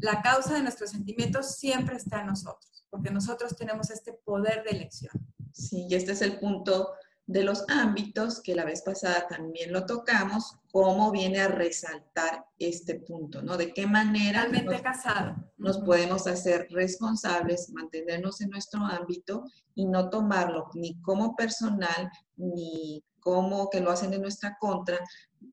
[0.00, 4.70] La causa de nuestros sentimientos siempre está en nosotros, porque nosotros tenemos este poder de
[4.70, 5.12] elección.
[5.52, 6.90] Sí, y este es el punto
[7.26, 12.98] de los ámbitos que la vez pasada también lo tocamos, cómo viene a resaltar este
[13.00, 13.58] punto, ¿no?
[13.58, 15.36] De qué manera nos, casado.
[15.58, 23.04] nos podemos hacer responsables, mantenernos en nuestro ámbito y no tomarlo ni como personal, ni
[23.20, 24.98] como que lo hacen en nuestra contra,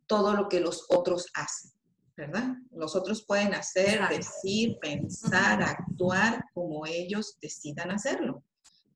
[0.08, 1.72] todo lo que los otros hacen,
[2.16, 2.56] ¿verdad?
[2.72, 8.42] Los otros pueden hacer, decir, pensar, actuar como ellos decidan hacerlo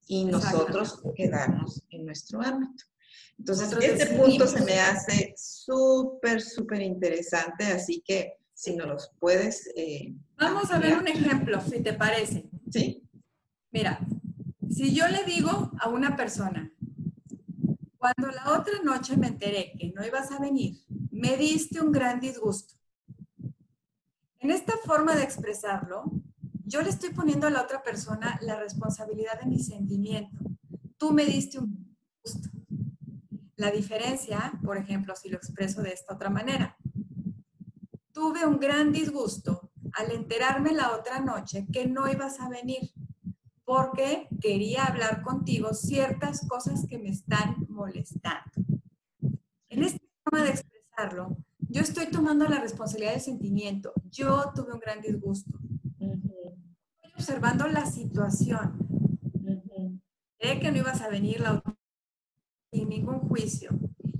[0.08, 2.86] y nosotros quedarnos en nuestro ámbito.
[3.38, 9.69] Entonces, este punto se me hace súper, súper interesante, así que si nos los puedes...
[9.76, 12.49] Eh, Vamos a ver un ejemplo, si te parece.
[12.71, 13.04] Sí.
[13.71, 13.99] Mira,
[14.69, 16.71] si yo le digo a una persona,
[17.97, 20.78] cuando la otra noche me enteré que no ibas a venir,
[21.12, 22.76] me diste un gran disgusto.
[24.39, 26.12] En esta forma de expresarlo,
[26.65, 30.38] yo le estoy poniendo a la otra persona la responsabilidad de mi sentimiento.
[30.97, 31.83] Tú me diste un.
[33.63, 36.76] La diferencia, por ejemplo, si lo expreso de esta otra manera.
[38.12, 42.91] Tuve un gran disgusto al enterarme la otra noche que no ibas a venir
[43.63, 48.52] porque quería hablar contigo ciertas cosas que me están molestando.
[49.69, 53.93] En esta forma de expresarlo, yo estoy tomando la responsabilidad del sentimiento.
[54.12, 55.58] Yo tuve un gran disgusto
[57.15, 58.78] observando la situación.
[59.39, 61.63] Uh que no ibas a venir la
[62.84, 63.69] sin ningún juicio.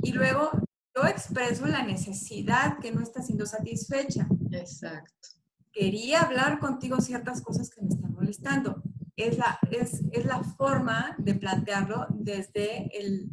[0.02, 0.52] Y luego
[0.96, 4.28] yo expreso la necesidad que no está siendo satisfecha.
[4.52, 5.30] Exacto.
[5.72, 8.82] Quería hablar contigo ciertas cosas que me están molestando.
[9.16, 13.30] Es la, es, es la forma de plantearlo desde el,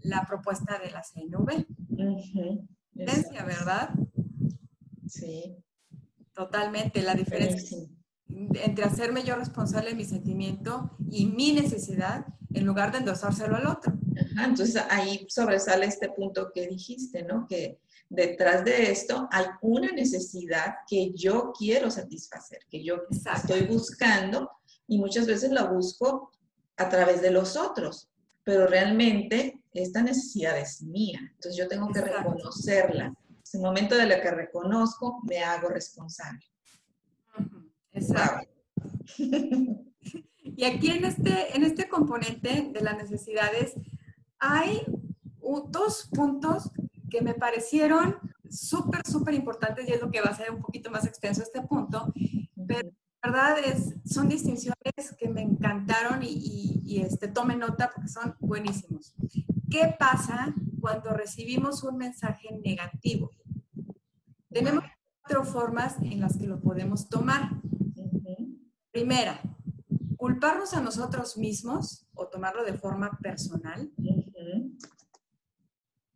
[0.00, 1.66] la propuesta de la CNV.
[1.88, 2.66] Uh
[3.46, 3.94] ¿verdad?
[5.06, 5.56] Sí.
[6.34, 7.02] Totalmente.
[7.02, 7.78] La diferencia
[8.54, 13.66] entre hacerme yo responsable de mi sentimiento y mi necesidad en lugar de endosárselo al
[13.66, 13.92] otro.
[14.44, 17.46] entonces ahí sobresale este punto que dijiste, ¿no?
[17.46, 23.02] Que detrás de esto hay una necesidad que yo quiero satisfacer, que yo
[23.34, 24.50] estoy buscando
[24.86, 26.30] y muchas veces la busco
[26.76, 28.10] a través de los otros,
[28.44, 33.06] pero realmente esta necesidad es mía, entonces yo tengo que reconocerla.
[33.54, 36.51] En el momento de la que reconozco, me hago responsable.
[37.92, 38.48] Exacto.
[39.18, 43.74] y aquí en este, en este componente de las necesidades
[44.38, 44.82] hay
[45.68, 46.70] dos puntos
[47.10, 48.16] que me parecieron
[48.48, 51.62] súper, súper importantes y es lo que va a ser un poquito más extenso este
[51.62, 52.12] punto,
[52.66, 52.90] pero
[53.22, 54.74] la verdad es, son distinciones
[55.18, 59.14] que me encantaron y, y este, tomen nota porque son buenísimos.
[59.70, 63.30] ¿Qué pasa cuando recibimos un mensaje negativo?
[64.50, 64.84] Tenemos
[65.22, 67.61] cuatro formas en las que lo podemos tomar.
[68.92, 69.40] Primera,
[70.18, 73.90] culparnos a nosotros mismos o tomarlo de forma personal.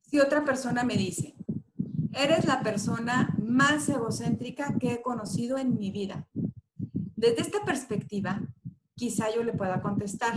[0.02, 1.34] Si otra persona me dice,
[2.12, 6.28] eres la persona más egocéntrica que he conocido en mi vida.
[7.16, 8.42] Desde esta perspectiva,
[8.94, 10.34] quizá yo le pueda contestar,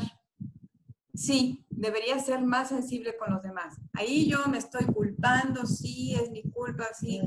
[1.14, 3.76] sí, debería ser más sensible con los demás.
[3.92, 7.22] Ahí yo me estoy culpando, sí, es mi culpa, sí,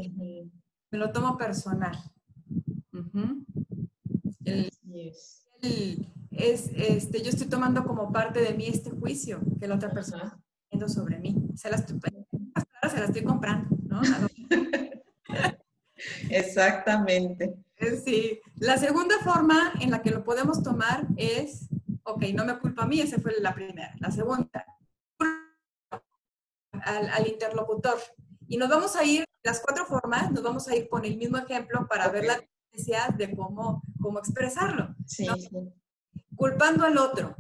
[0.90, 1.98] me lo tomo personal.
[6.30, 10.24] Es, este, yo estoy tomando como parte de mí este juicio que la otra persona
[10.24, 11.36] está haciendo sobre mí.
[11.54, 12.00] Se la estoy,
[12.90, 14.00] se la estoy comprando, ¿no?
[16.30, 17.54] Exactamente.
[18.04, 18.40] Sí.
[18.56, 21.68] La segunda forma en la que lo podemos tomar es,
[22.04, 23.94] ok, no me culpa a mí, esa fue la primera.
[24.00, 24.66] La segunda,
[26.72, 27.98] al, al interlocutor.
[28.48, 31.38] Y nos vamos a ir, las cuatro formas, nos vamos a ir con el mismo
[31.38, 32.40] ejemplo para ver la
[33.16, 34.94] de cómo, cómo expresarlo.
[36.36, 37.36] Culpando al otro.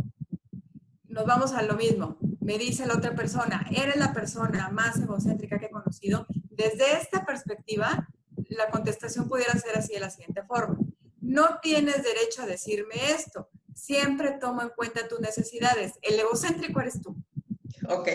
[1.08, 2.16] Nos vamos a lo mismo.
[2.40, 6.26] Me dice la otra persona, eres la persona más egocéntrica que he conocido.
[6.50, 8.08] Desde esta perspectiva,
[8.48, 10.78] la contestación pudiera ser así de la siguiente forma.
[11.20, 13.50] No tienes derecho a decirme esto.
[13.74, 15.92] Siempre tomo en cuenta tus necesidades.
[16.02, 17.16] El egocéntrico eres tú.
[17.88, 18.08] Ok.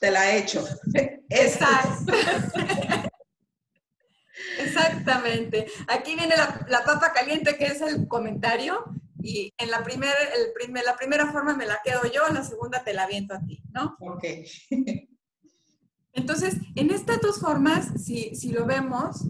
[0.00, 0.64] te la he hecho.
[1.28, 2.12] Exacto.
[5.02, 5.66] Exactamente.
[5.88, 8.84] Aquí viene la, papa caliente, que es el comentario,
[9.20, 12.44] y en la, primera el primer, la primera forma me la quedo yo, en la
[12.44, 13.96] segunda te la aviento a ti, ¿no?
[14.00, 14.24] Ok.
[16.14, 19.24] Entonces, en estas dos formas, si, si lo vemos,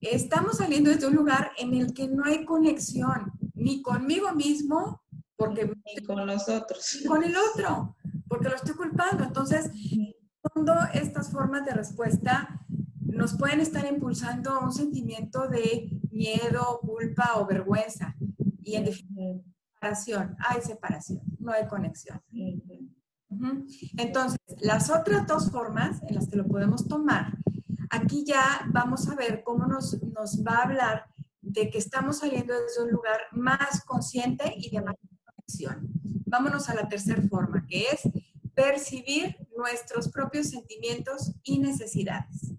[0.00, 5.02] estamos saliendo desde un lugar en el que no hay conexión, ni conmigo mismo,
[5.36, 5.72] porque...
[5.84, 7.02] Ni con los otros.
[7.06, 7.96] Con el otro,
[8.26, 9.24] porque lo estoy culpando.
[9.24, 9.70] Entonces,
[10.40, 12.60] cuando estas formas de respuesta
[13.18, 18.16] nos pueden estar impulsando un sentimiento de miedo, culpa o vergüenza.
[18.62, 18.86] Y en
[19.74, 20.36] separación.
[20.38, 22.22] Hay separación, no hay conexión.
[23.96, 27.36] Entonces, las otras dos formas en las que lo podemos tomar,
[27.90, 29.98] aquí ya vamos a ver cómo nos
[30.46, 31.06] va a hablar
[31.40, 34.94] de que estamos saliendo desde un lugar más consciente y de más
[35.24, 35.90] conexión.
[36.26, 38.02] Vámonos a la tercera forma, que es
[38.54, 42.57] percibir nuestros propios sentimientos y necesidades.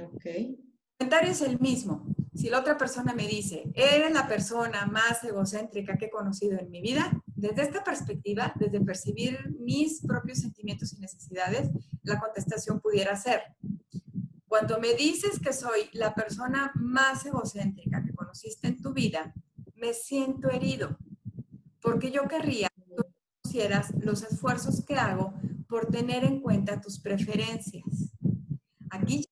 [0.00, 0.26] Ok.
[0.26, 0.58] El
[0.98, 2.06] comentario es el mismo.
[2.34, 6.70] Si la otra persona me dice, eres la persona más egocéntrica que he conocido en
[6.70, 11.70] mi vida, desde esta perspectiva, desde percibir mis propios sentimientos y necesidades,
[12.02, 13.42] la contestación pudiera ser,
[14.46, 19.34] cuando me dices que soy la persona más egocéntrica que conociste en tu vida,
[19.76, 20.96] me siento herido,
[21.80, 23.02] porque yo querría que tú
[23.42, 25.34] conocieras los esfuerzos que hago
[25.68, 28.12] por tener en cuenta tus preferencias.
[28.90, 29.24] Aquí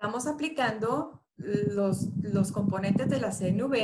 [0.00, 3.74] estamos aplicando los, los componentes de la CNV.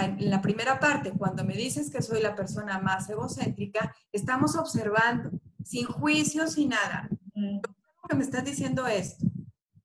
[0.00, 5.30] En la primera parte, cuando me dices que soy la persona más egocéntrica, estamos observando,
[5.62, 7.10] sin juicio, sin nada.
[7.34, 9.26] Lo que me estás diciendo esto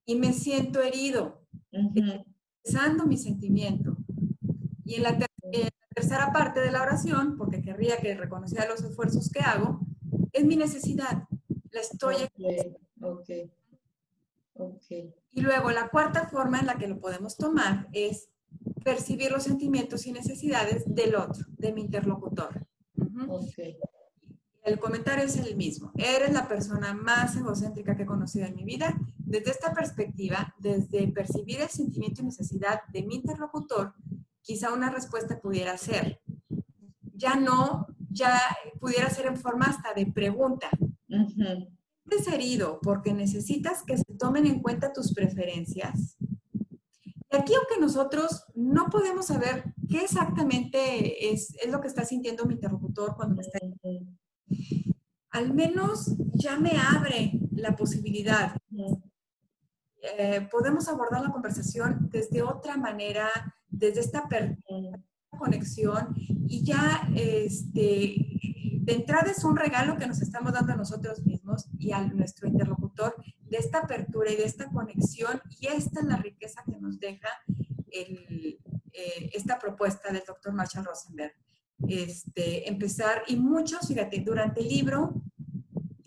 [0.06, 3.98] y me siento herido, expresando mi sentimiento.
[4.86, 5.18] Y en la,
[5.94, 9.82] tercera parte de la oración, porque querría que reconociera los esfuerzos que hago,
[10.32, 11.28] es mi necesidad.
[11.72, 12.16] La estoy
[13.02, 13.52] okay.
[15.32, 18.30] Y luego la cuarta forma en la que lo podemos tomar es
[18.84, 22.66] percibir los sentimientos y necesidades del otro, de mi interlocutor.
[24.64, 25.92] El comentario es el mismo.
[25.96, 28.98] Eres la persona más egocéntrica que he conocido en mi vida.
[29.18, 33.94] Desde esta perspectiva, desde percibir el sentimiento y necesidad de mi interlocutor,
[34.42, 36.22] quizá una respuesta pudiera ser,
[37.14, 38.40] ya no, ya
[38.80, 40.70] pudiera ser en forma hasta de pregunta
[42.08, 46.18] sientes herido porque necesitas que se tomen en cuenta tus preferencias.
[47.30, 52.46] Y aquí, aunque nosotros no podemos saber qué exactamente es, es lo que está sintiendo
[52.46, 53.60] mi interlocutor cuando me está...
[55.32, 58.56] Al menos ya me abre la posibilidad.
[60.02, 63.30] Eh, podemos abordar la conversación desde otra manera,
[63.68, 64.28] desde esta
[65.38, 66.16] conexión
[66.48, 68.47] y ya este,
[68.88, 72.48] de entrada es un regalo que nos estamos dando a nosotros mismos y a nuestro
[72.48, 76.98] interlocutor de esta apertura y de esta conexión y esta es la riqueza que nos
[76.98, 77.28] deja
[77.92, 78.58] eh,
[79.34, 81.34] esta propuesta del doctor Marshall Rosenberg.
[81.86, 85.22] Este, empezar, y muchos, fíjate, durante el libro,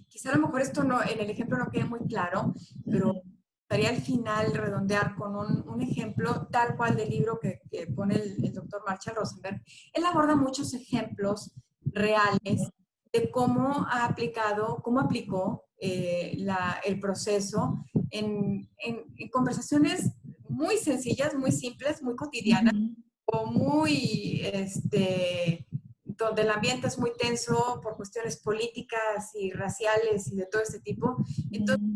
[0.08, 2.54] quizá a lo mejor esto no, en el ejemplo no quede muy claro,
[2.90, 3.22] pero
[3.60, 7.60] estaría al final redondear con un, ejemplo tal cual del libro que,
[7.94, 9.62] pone el, el, doctor Marshall Rosenberg.
[9.92, 11.52] Él aborda muchos ejemplos
[11.92, 12.70] reales
[13.12, 16.36] de cómo ha aplicado, cómo aplicó eh,
[16.84, 18.68] el proceso en,
[19.30, 20.12] conversaciones
[20.48, 22.74] muy sencillas, muy simples, muy cotidianas,
[23.24, 25.66] o muy, este,
[26.04, 30.80] donde el ambiente es muy tenso por cuestiones políticas y raciales y de todo este
[30.80, 31.16] tipo.
[31.52, 31.86] Entonces,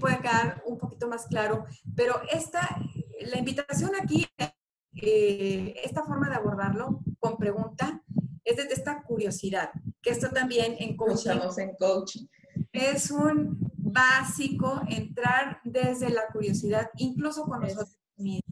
[0.00, 2.80] puede quedar un poquito más claro, pero esta,
[3.20, 4.26] la invitación aquí,
[4.94, 8.02] eh, esta forma de abordarlo con pregunta,
[8.44, 9.70] es desde esta curiosidad,
[10.02, 12.26] que esto también en coaching, en coaching.
[12.72, 18.44] es un básico entrar desde la curiosidad, incluso con nosotros mismos.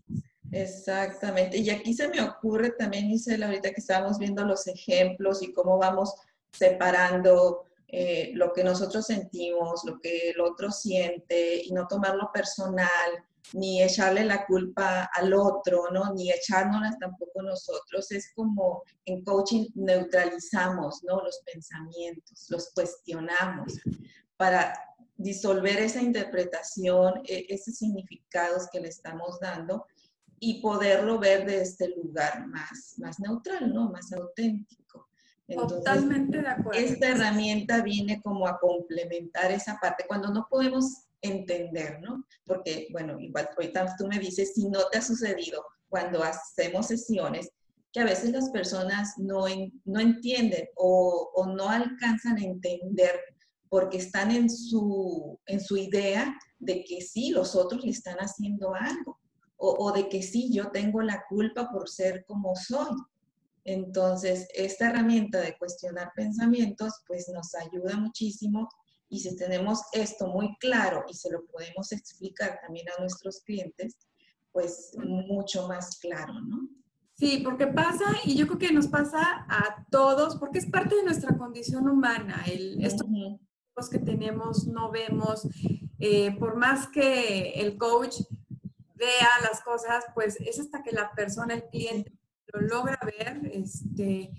[0.51, 1.57] Exactamente.
[1.57, 5.79] Y aquí se me ocurre también, Isela, ahorita que estábamos viendo los ejemplos y cómo
[5.79, 6.15] vamos
[6.53, 12.89] separando eh, lo que nosotros sentimos, lo que el otro siente y no tomarlo personal,
[13.55, 16.15] ni echarle la culpa al otro, ¿no?
[16.15, 18.11] Ni echárnoslas tampoco nosotros.
[18.11, 21.23] Es como en coaching neutralizamos, ¿no?
[21.23, 23.79] Los pensamientos, los cuestionamos
[24.37, 24.75] para
[25.17, 29.87] disolver esa interpretación, e, esos significados que le estamos dando
[30.41, 33.91] y poderlo ver de este lugar más, más neutral, ¿no?
[33.91, 35.09] Más auténtico.
[35.49, 36.81] Totalmente de acuerdo.
[36.81, 40.05] Esta herramienta viene como a complementar esa parte.
[40.07, 42.25] Cuando no podemos entender, ¿no?
[42.45, 47.51] Porque, bueno, igual ahorita tú me dices, si no te ha sucedido cuando hacemos sesiones,
[47.93, 49.45] que a veces las personas no,
[49.85, 53.21] no entienden o, o, no alcanzan a entender
[53.69, 58.75] porque están en su, en su idea de que sí, los otros le están haciendo
[58.75, 59.21] algo,
[59.57, 62.97] o, o de que sí, yo tengo la culpa por ser como soy.
[63.65, 68.69] Entonces, esta herramienta de cuestionar pensamientos, pues nos ayuda muchísimo
[69.09, 73.99] y si tenemos esto muy claro y se lo podemos explicar también a nuestros clientes,
[74.51, 76.69] pues mucho más claro, ¿no?
[77.15, 81.05] Sí, porque pasa, y yo creo que nos pasa a todos, porque es parte de
[81.05, 85.47] nuestra condición humana, el, estos que tenemos, no vemos,
[85.99, 88.17] eh, por más que el coach
[88.95, 92.13] vea las cosas, pues es hasta que la persona, el cliente,
[92.53, 94.33] lo logra ver, este,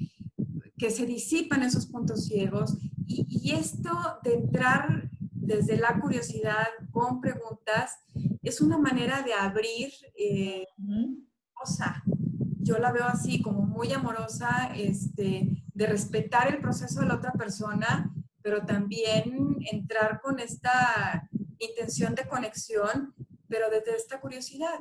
[0.77, 2.77] que se disipan esos puntos ciegos.
[3.07, 3.91] Y, esto
[4.23, 7.99] de entrar desde la curiosidad con preguntas
[8.41, 10.65] es una manera de abrir eh,
[11.53, 12.03] cosa.
[12.59, 17.33] Yo la veo así, como muy amorosa, este, de respetar el proceso de la otra
[17.33, 23.13] persona, pero también entrar con esta intención de conexión,
[23.47, 24.79] pero desde esta curiosidad.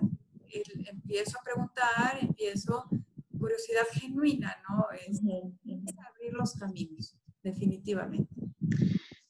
[0.92, 2.88] empiezo a preguntar, empiezo
[3.43, 4.86] curiosidad genuina, ¿no?
[4.93, 8.34] Es, abrir los caminos, definitivamente.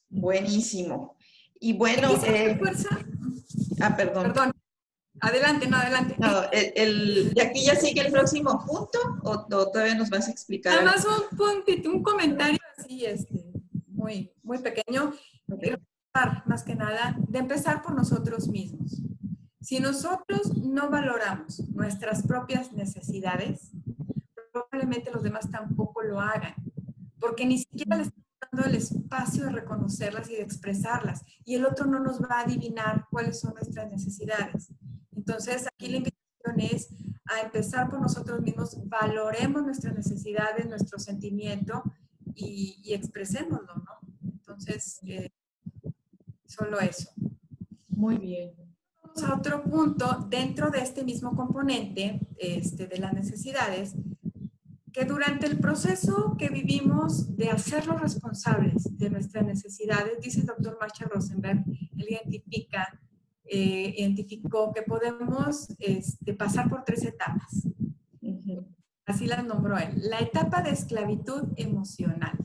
[0.09, 1.17] Buenísimo.
[1.59, 2.11] Y bueno...
[2.27, 2.89] Eh, fuerza?
[3.81, 4.23] Ah, perdón.
[4.23, 4.51] Perdón.
[5.19, 6.15] Adelante, no, adelante.
[6.19, 10.73] No, el, aquí ya sigue el próximo punto o, todavía nos vas a explicar?
[10.73, 13.45] Nada más un puntito, un comentario así, este,
[13.87, 15.13] muy, muy pequeño.
[16.45, 19.01] Más que nada, de empezar por nosotros mismos.
[19.61, 23.71] Si nosotros no valoramos nuestras propias necesidades,
[24.53, 26.53] probablemente los demás tampoco lo hagan,
[27.19, 28.11] porque ni siquiera les
[28.51, 32.41] dando el espacio de reconocerlas y de expresarlas, y el otro no nos va a
[32.41, 34.71] adivinar cuáles son nuestras necesidades.
[35.15, 36.89] Entonces, aquí la invitación es
[37.25, 41.83] a empezar por nosotros mismos, valoremos nuestras necesidades, nuestro sentimiento
[42.35, 43.99] y, y expresémoslo, ¿no?
[44.23, 45.31] Entonces, eh,
[46.45, 47.09] solo eso.
[47.87, 48.51] Muy bien.
[49.01, 53.95] Vamos a otro punto dentro de este mismo componente este, de las necesidades,
[54.93, 60.77] que durante el proceso que vivimos de hacerlos responsables de nuestras necesidades, dice el doctor
[60.79, 61.63] Marshall Rosenberg,
[61.97, 62.87] él identifica,
[63.43, 67.67] eh, identificó que podemos este, pasar por tres etapas.
[69.05, 69.95] Así las nombró él.
[69.97, 72.37] La etapa de esclavitud emocional.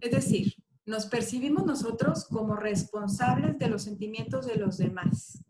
[0.00, 0.54] Es decir,
[0.86, 5.44] nos percibimos nosotros como responsables de los sentimientos de los demás.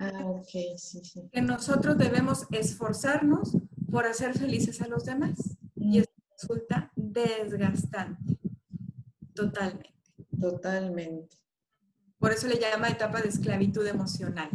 [0.00, 1.28] Ah, sí, sí.
[1.30, 3.56] Que nosotros debemos esforzarnos
[3.90, 5.38] por hacer felices a los demás.
[5.76, 6.02] Y mm.
[6.02, 8.38] eso resulta desgastante.
[9.34, 9.94] Totalmente.
[10.40, 11.36] Totalmente.
[12.18, 14.50] Por eso le llama etapa de esclavitud emocional.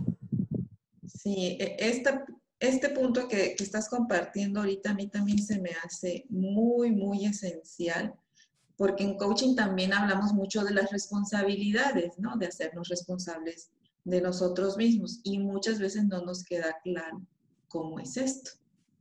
[1.08, 2.26] Sí, e, esta,
[2.60, 7.26] este punto que, que, estás compartiendo ahorita a mí también se me hace muy, muy
[7.26, 8.14] esencial,
[8.76, 12.36] porque en coaching también hablamos mucho de las responsabilidades, ¿no?
[12.38, 13.72] De hacernos responsables
[14.04, 17.22] de nosotros mismos y muchas veces no nos queda claro
[17.68, 18.52] cómo es esto.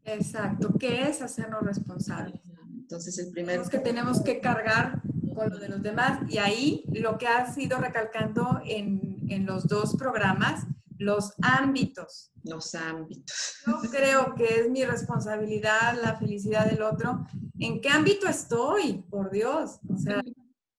[0.04, 2.40] Exacto, ¿qué es hacernos responsables?
[2.74, 3.62] Entonces, el primero...
[3.62, 5.00] Es que tenemos que cargar
[5.34, 9.66] con lo de los demás y ahí lo que ha sido recalcando en, en los
[9.66, 10.66] dos programas,
[10.98, 12.32] los ámbitos.
[12.44, 13.56] Los ámbitos.
[13.66, 17.26] Yo creo que es mi responsabilidad la felicidad del otro.
[17.58, 19.04] ¿En qué ámbito estoy?
[19.08, 19.78] Por Dios.
[19.88, 20.20] O sea,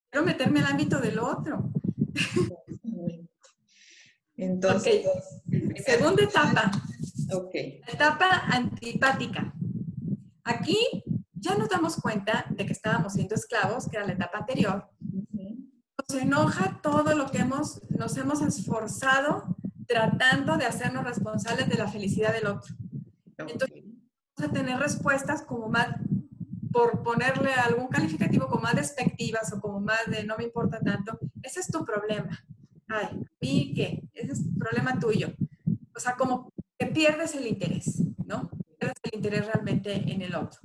[0.09, 1.71] quiero meterme al ámbito del otro.
[4.35, 5.05] Entonces,
[5.85, 6.71] segunda etapa.
[7.31, 7.53] Ok.
[7.87, 9.53] Etapa antipática.
[10.43, 11.03] Aquí
[11.33, 14.89] ya nos damos cuenta de que estábamos siendo esclavos, que era la etapa anterior.
[15.31, 19.55] Nos enoja todo lo que hemos, nos hemos esforzado
[19.87, 22.75] tratando de hacernos responsables de la felicidad del otro.
[23.37, 23.83] Entonces,
[24.37, 25.87] vamos a tener respuestas como más,
[26.71, 31.19] por ponerle algún calificativo como más despectivas o como más de no me importa tanto.
[31.41, 32.39] Ese es tu problema.
[32.87, 34.03] Ay, ¿y qué?
[34.13, 35.33] Ese es problema tuyo.
[35.95, 36.51] O sea, como
[36.83, 38.49] que pierdes el interés, ¿no?
[38.77, 40.59] Pierdes el interés realmente en el otro.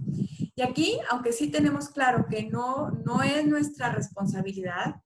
[0.54, 4.96] Y aquí, aunque sí tenemos claro que no, no es nuestra responsabilidad,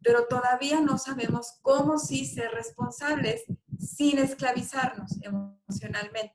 [0.00, 3.44] pero todavía no sabemos cómo sí ser responsables
[3.78, 6.34] sin esclavizarnos emocionalmente.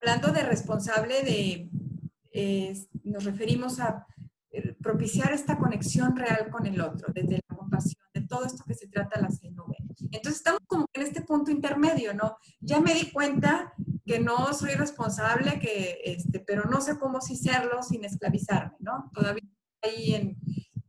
[0.00, 4.06] hablando de responsable, de, nos referimos a
[4.50, 8.74] eh, propiciar esta conexión real con el otro, desde la compasión, de todo esto que
[8.74, 9.71] se trata la CNV.
[10.10, 12.36] Entonces estamos como en este punto intermedio, ¿no?
[12.60, 13.72] Ya me di cuenta
[14.04, 19.10] que no soy responsable, que, este, pero no sé cómo sí serlo sin esclavizarme, ¿no?
[19.14, 19.44] Todavía
[19.82, 20.38] ahí en,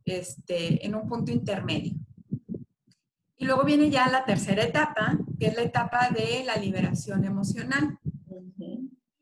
[0.04, 1.94] este, en un punto intermedio.
[3.36, 7.98] Y luego viene ya la tercera etapa, que es la etapa de la liberación emocional.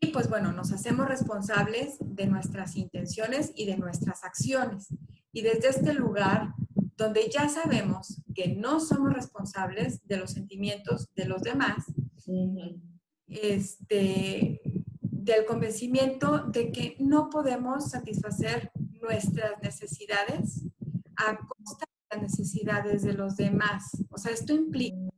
[0.04, 4.88] Y pues bueno, nos hacemos responsables de nuestras intenciones y de nuestras acciones.
[5.32, 6.54] Y desde este lugar
[6.96, 11.84] donde ya sabemos que no somos responsables de los sentimientos de los demás,
[13.26, 14.60] este,
[15.00, 18.70] del convencimiento de que no podemos satisfacer
[19.00, 20.64] nuestras necesidades
[21.16, 23.90] a costa de las necesidades de los demás.
[24.10, 25.12] O sea, esto implica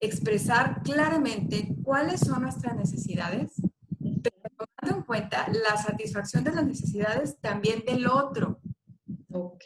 [0.00, 3.54] expresar claramente cuáles son nuestras necesidades,
[4.22, 8.60] pero tomando en cuenta la satisfacción de las necesidades también del otro.
[9.30, 9.64] Ok.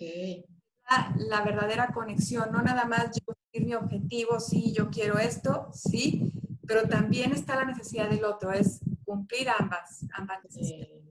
[1.16, 6.32] La, verdadera conexión, no nada más yo mi objetivo, sí, yo quiero esto, sí,
[6.66, 11.02] pero también está la necesidad del otro, es cumplir ambas, ambas necesidades.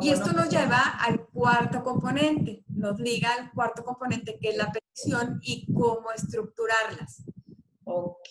[0.00, 4.72] y esto nos lleva al cuarto componente, nos liga al cuarto componente que es la
[4.72, 7.24] petición y cómo estructurarlas.
[7.84, 8.28] Ok,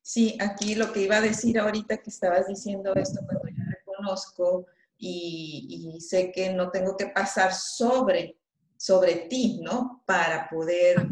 [0.00, 4.66] sí, aquí lo que iba a decir ahorita que estabas diciendo esto, cuando yo reconozco
[4.96, 8.39] y, y sé que no tengo que pasar sobre,
[8.80, 10.02] sobre ti, ¿no?
[10.06, 11.06] Para poder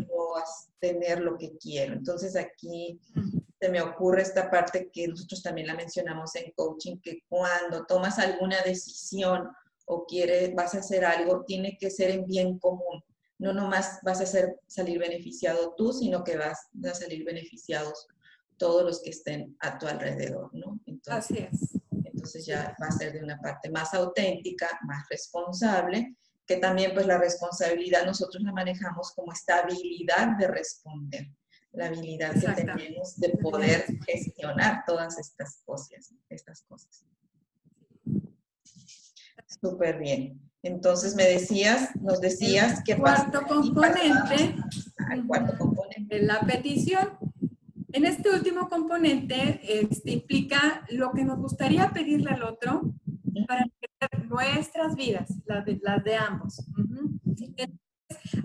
[0.81, 1.93] tener lo que quiero.
[1.93, 2.99] Entonces aquí
[3.61, 8.19] se me ocurre esta parte que nosotros también la mencionamos en coaching, que cuando tomas
[8.19, 9.51] alguna decisión
[9.85, 13.05] o quieres, vas a hacer algo, tiene que ser en bien común.
[13.39, 18.07] No nomás vas a ser, salir beneficiado tú, sino que vas a salir beneficiados
[18.57, 20.81] todos los que estén a tu alrededor, ¿no?
[20.87, 21.81] Entonces, Así es.
[21.93, 26.17] Entonces ya va a ser de una parte más auténtica, más responsable,
[26.49, 31.29] que también pues la responsabilidad nosotros la manejamos como esta habilidad de responder
[31.73, 36.15] la habilidad que tenemos de poder gestionar todas estas cosas.
[36.31, 37.05] Estas cosas.
[39.61, 40.41] Súper bien.
[40.63, 44.57] Entonces me decías, nos decías que cuarto componente,
[45.11, 47.19] al cuarto componente, la petición.
[47.93, 52.95] En este último componente este, implica lo que nos gustaría pedirle al otro
[54.39, 56.65] nuestras vidas, las de, las de ambos.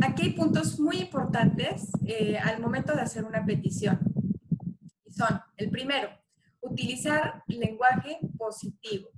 [0.02, 4.00] Aquí hay puntos muy importantes eh, al momento de hacer una petición.
[5.06, 6.10] Y son, el primero,
[6.62, 9.10] utilizar lenguaje positivo.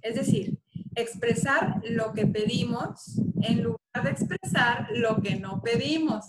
[0.00, 0.58] Es decir,
[0.94, 6.26] expresar lo que pedimos en lugar de expresar lo que no pedimos.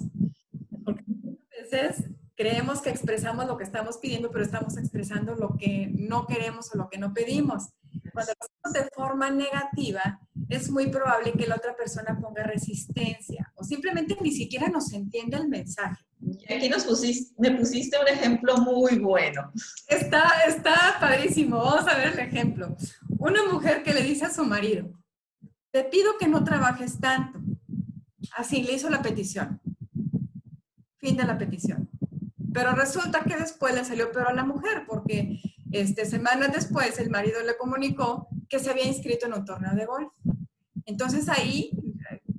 [0.84, 5.92] Porque a veces creemos que expresamos lo que estamos pidiendo, pero estamos expresando lo que
[5.94, 7.70] no queremos o lo que no pedimos.
[8.14, 13.52] Cuando lo hacemos de forma negativa, es muy probable que la otra persona ponga resistencia
[13.56, 16.04] o simplemente ni siquiera nos entienda el mensaje.
[16.48, 19.52] Aquí nos pusiste, me pusiste un ejemplo muy bueno.
[19.88, 21.58] Está, está padrísimo.
[21.58, 22.76] Vamos a ver el ejemplo.
[23.18, 24.90] Una mujer que le dice a su marido,
[25.72, 27.40] te pido que no trabajes tanto.
[28.38, 29.60] Así le hizo la petición.
[30.98, 31.90] Fin de la petición.
[32.54, 35.40] Pero resulta que después le salió peor a la mujer porque
[35.74, 39.86] este, semanas después el marido le comunicó que se había inscrito en un torneo de
[39.86, 40.14] golf.
[40.86, 41.72] Entonces ahí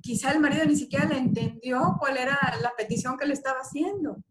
[0.01, 4.23] quizá el marido ni siquiera le entendió cuál era la petición que le estaba haciendo.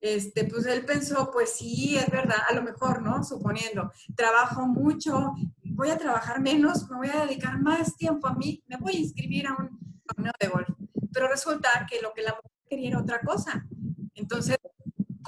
[0.00, 3.24] Este, pues él pensó, pues sí, es verdad, a lo mejor, ¿no?
[3.24, 5.34] Suponiendo, trabajo mucho,
[5.64, 9.00] voy a trabajar menos, me voy a dedicar más tiempo a mí, me voy a
[9.00, 10.68] inscribir a un torneo de golf.
[11.12, 13.66] Pero resulta que lo que la mujer quería era otra cosa.
[14.14, 14.58] Entonces,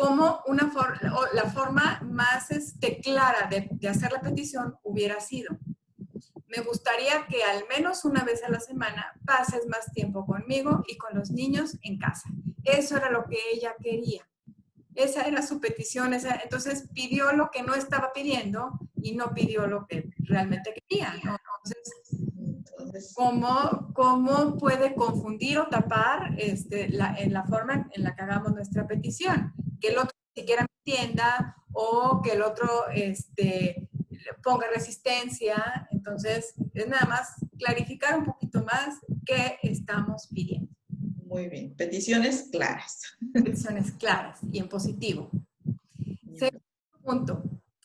[0.01, 0.73] como una
[1.35, 5.59] la forma más este, clara de, de hacer la petición hubiera sido,
[6.49, 10.97] me gustaría que al menos una vez a la semana pases más tiempo conmigo y
[10.97, 12.29] con los niños en casa.
[12.65, 14.27] Eso era lo que ella quería.
[14.95, 16.13] Esa era su petición.
[16.15, 21.15] entonces pidió lo que no estaba pidiendo y no pidió lo que realmente quería.
[21.15, 28.23] Entonces, ¿cómo, ¿cómo, puede confundir o tapar este, la, en la forma en la que
[28.23, 29.53] hagamos nuestra petición?
[29.81, 33.89] Que el otro ni siquiera entienda o que el otro este,
[34.43, 35.89] ponga resistencia.
[35.91, 40.71] Entonces, es nada más clarificar un poquito más qué estamos pidiendo.
[41.25, 43.17] Muy bien, peticiones claras.
[43.33, 45.31] Peticiones claras y en positivo.
[46.37, 46.65] Segundo
[47.03, 47.43] punto,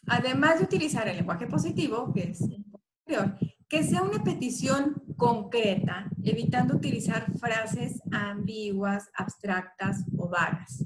[0.07, 3.37] además de utilizar el lenguaje positivo, que es anterior,
[3.67, 10.83] que sea una petición concreta, evitando utilizar frases ambiguas, abstractas o vagas,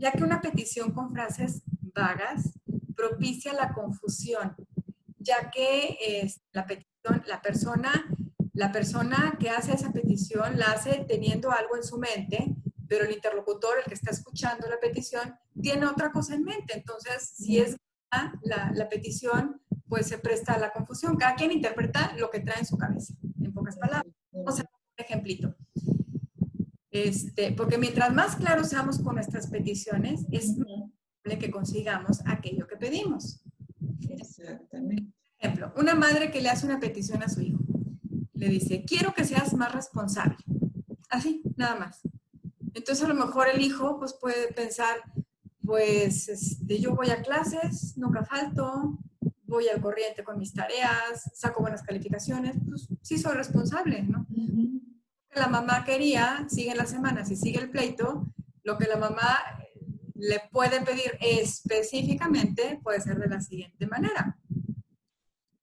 [0.00, 1.62] ya que una petición con frases
[1.94, 2.58] vagas
[2.96, 4.56] propicia la confusión
[5.20, 8.06] ya que es la petición, la persona,
[8.54, 12.56] la persona que hace esa petición la hace teniendo algo en su mente,
[12.88, 16.74] pero el interlocutor, el que está escuchando la petición, tiene otra cosa en mente.
[16.74, 17.76] Entonces, si es
[18.42, 21.16] la, la petición, pues se presta a la confusión.
[21.16, 24.12] Cada quien interpreta lo que trae en su cabeza, en pocas palabras.
[24.32, 25.54] Vamos a un ejemplito.
[26.90, 32.76] Este, porque mientras más claros seamos con nuestras peticiones, es probable que consigamos aquello que
[32.76, 33.42] pedimos.
[34.08, 35.12] Exactamente.
[35.38, 37.60] Ejemplo, una madre que le hace una petición a su hijo.
[38.34, 40.36] Le dice, quiero que seas más responsable.
[41.08, 42.00] Así, nada más.
[42.74, 44.96] Entonces a lo mejor el hijo pues puede pensar,
[45.64, 48.98] pues este, yo voy a clases, nunca falto,
[49.44, 54.26] voy al corriente con mis tareas, saco buenas calificaciones, pues sí soy responsable, ¿no?
[55.34, 58.26] La mamá quería, sigue las semanas y sigue el pleito,
[58.64, 59.38] lo que la mamá
[60.14, 64.36] le puede pedir específicamente puede ser de la siguiente manera.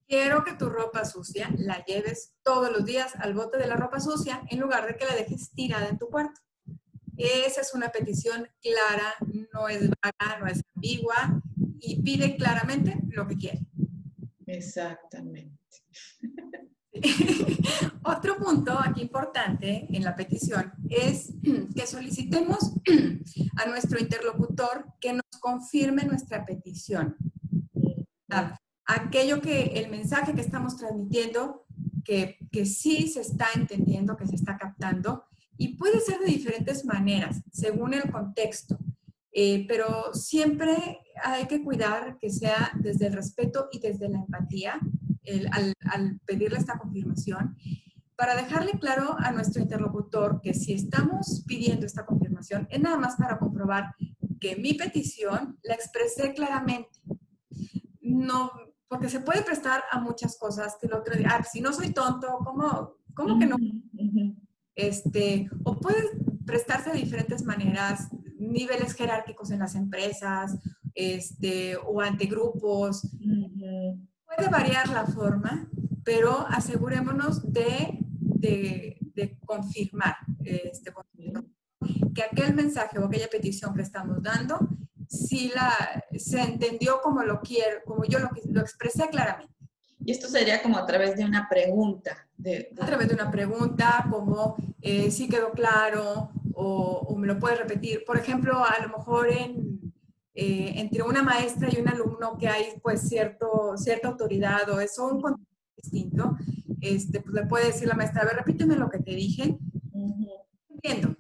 [0.08, 4.00] Quiero que tu ropa sucia la lleves todos los días al bote de la ropa
[4.00, 6.40] sucia en lugar de que la dejes tirada en tu cuarto.
[7.18, 9.16] Esa es una petición clara,
[9.54, 11.42] no es vaga, no es ambigua
[11.80, 13.60] y pide claramente lo que quiere.
[14.46, 15.67] Exactamente.
[18.04, 21.34] Otro punto aquí importante en la petición es
[21.76, 22.74] que solicitemos
[23.58, 27.16] a nuestro interlocutor que nos confirme nuestra petición.
[28.86, 31.66] Aquello que el mensaje que estamos transmitiendo,
[32.04, 35.26] que, que sí se está entendiendo, que se está captando,
[35.58, 38.78] y puede ser de diferentes maneras, según el contexto.
[39.40, 44.80] Eh, pero siempre hay que cuidar que sea desde el respeto y desde la empatía
[45.52, 47.56] al, pedirle esta confirmación,
[48.16, 53.16] para dejarle claro a nuestro interlocutor que si estamos pidiendo esta confirmación, es nada más
[53.16, 53.94] para comprobar
[54.40, 57.00] que mi petición la expresé claramente.
[58.02, 58.52] No,
[58.88, 61.94] porque se puede prestar a muchas cosas que el otro día, ah, si no soy
[61.94, 63.58] tonto, ¿cómo, cómo que no?
[64.76, 66.02] Este, o puede
[66.46, 68.10] prestarse de diferentes maneras,
[68.40, 70.58] niveles jerárquicos en las empresas,
[70.96, 73.08] este, o ante grupos.
[74.38, 75.68] Puede variar la forma,
[76.04, 80.16] pero asegurémonos de, de, confirmar,
[80.46, 80.94] este,
[82.14, 84.60] que aquel mensaje o aquella petición que estamos dando,
[85.10, 85.74] si la,
[86.16, 89.58] se entendió como lo quiero, como yo lo, lo expresé claramente.
[90.06, 92.28] Y esto sería como a través de una pregunta.
[92.80, 98.06] A través de una pregunta, como eh, si quedó claro o, me lo puede repetir.
[98.06, 99.77] Por ejemplo, a lo mejor en,
[100.40, 105.08] eh, entre una maestra y un alumno que hay pues cierto, cierta autoridad o eso,
[105.08, 106.38] un contexto distinto,
[106.80, 109.58] este, pues le puede decir la maestra, a ver, repíteme lo que te dije.
[110.70, 111.16] Entiendo,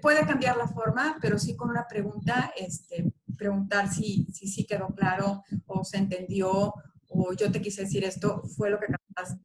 [0.00, 4.94] puede cambiar la forma, pero sí con una pregunta, este, preguntar si, si sí quedó
[4.94, 6.72] claro o se entendió
[7.08, 9.44] o yo te quise decir esto, fue lo que captaste.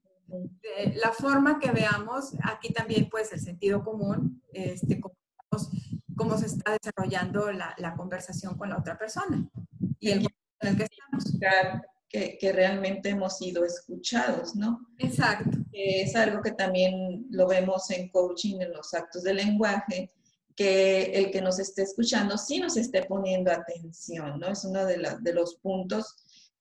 [1.01, 5.01] la forma que veamos, aquí también pues el sentido común, este,
[6.15, 9.49] cómo se está desarrollando la, la conversación con la otra persona
[9.99, 10.27] y el
[10.61, 11.85] en el que estamos.
[12.07, 14.87] Que, que, realmente hemos sido escuchados, ¿no?
[14.99, 15.57] Exacto.
[15.73, 20.13] Es algo que también lo vemos en coaching, en los actos de lenguaje,
[20.55, 24.47] que el que nos esté escuchando sí nos esté poniendo atención, ¿no?
[24.47, 26.15] Es uno de, de los puntos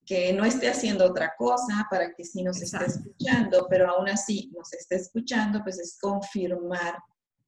[0.05, 4.51] que no esté haciendo otra cosa para que sí nos esté escuchando, pero aún así
[4.57, 6.97] nos esté escuchando, pues es confirmar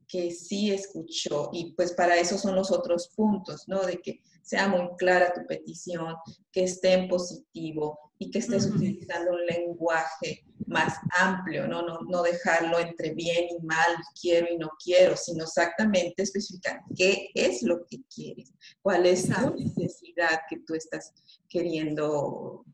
[0.09, 3.83] que sí escuchó y pues para eso son los otros puntos, ¿no?
[3.83, 6.15] De que sea muy clara tu petición,
[6.53, 11.83] que esté en positivo y que estés utilizando un lenguaje más amplio, ¿no?
[11.83, 12.01] ¿no?
[12.09, 17.63] No dejarlo entre bien y mal, quiero y no quiero, sino exactamente especificar qué es
[17.63, 18.53] lo que quieres,
[18.83, 21.13] cuál es la necesidad que tú estás
[21.49, 22.65] queriendo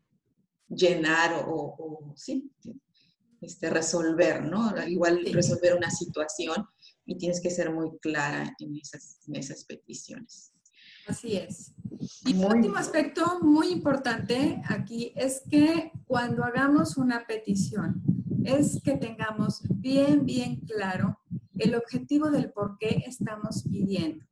[0.68, 2.50] llenar o, sí,
[3.40, 4.72] este, resolver, ¿no?
[4.86, 6.66] Igual resolver una situación
[7.04, 10.52] y tienes que ser muy clara en esas, esas peticiones.
[11.06, 11.72] Así es.
[12.26, 18.02] Y un último aspecto muy importante aquí es que cuando hagamos una petición,
[18.44, 21.18] es que tengamos bien, bien claro
[21.58, 24.24] el objetivo del por qué estamos pidiendo.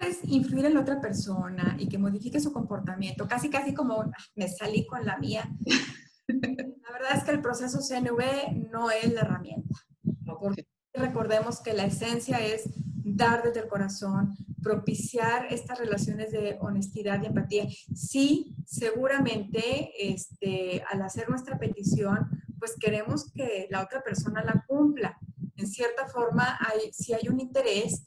[0.00, 4.10] Es influir en la otra persona y que modifique su comportamiento, casi, casi como ah,
[4.34, 5.48] me salí con la mía.
[6.26, 9.76] la verdad es que el proceso CNV no es la herramienta.
[10.24, 12.68] Porque recordemos que la esencia es
[13.04, 17.66] dar desde el corazón, propiciar estas relaciones de honestidad y empatía.
[17.94, 22.28] Sí, seguramente este, al hacer nuestra petición,
[22.58, 25.18] pues queremos que la otra persona la cumpla.
[25.56, 28.04] En cierta forma, hay, si hay un interés,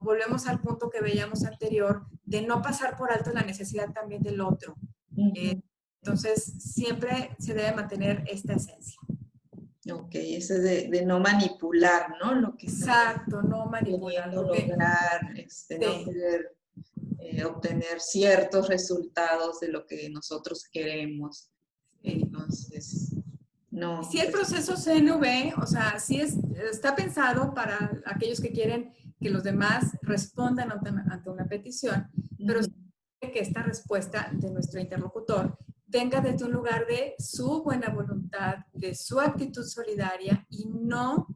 [0.00, 4.40] volvemos al punto que veíamos anterior, de no pasar por alto la necesidad también del
[4.40, 4.76] otro.
[5.34, 5.60] Eh,
[6.02, 8.98] entonces, siempre se debe mantener esta esencia.
[9.90, 12.34] Ok, ese de, de no manipular, ¿no?
[12.34, 14.32] Lo que Exacto, no manipular.
[14.32, 16.56] lograr, este, no querer
[17.20, 21.50] eh, obtener ciertos resultados de lo que nosotros queremos.
[22.02, 23.14] Entonces,
[23.70, 24.02] no.
[24.02, 26.36] Si el pues proceso CNV, o sea, sí es,
[26.70, 32.08] está pensado para aquellos que quieren que los demás respondan ante, una petición,
[32.46, 32.60] pero
[33.20, 35.58] que esta respuesta de nuestro interlocutor
[35.88, 41.26] venga desde un lugar de su buena voluntad, de su actitud solidaria y no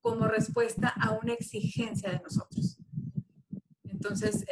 [0.00, 2.78] como respuesta a una exigencia de nosotros.
[3.84, 4.44] Entonces,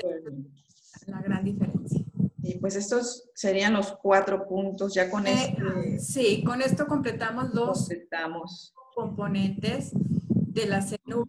[1.06, 2.04] la gran diferencia.
[2.42, 7.52] Y pues estos serían los cuatro puntos, ya con eh, este Sí, con esto completamos
[7.54, 8.74] los completamos.
[8.94, 11.24] componentes de la CNV.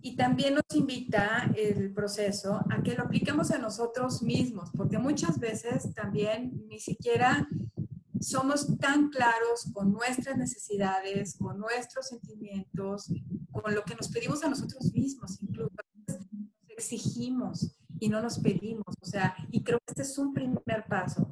[0.00, 5.38] Y también nos invita el proceso a que lo apliquemos a nosotros mismos, porque muchas
[5.38, 7.48] veces también ni siquiera
[8.20, 13.12] somos tan claros con nuestras necesidades, con nuestros sentimientos,
[13.50, 15.70] con lo que nos pedimos a nosotros mismos, incluso
[16.06, 16.18] nos
[16.68, 18.94] exigimos y no nos pedimos.
[19.00, 21.30] O sea, y creo que este es un primer paso,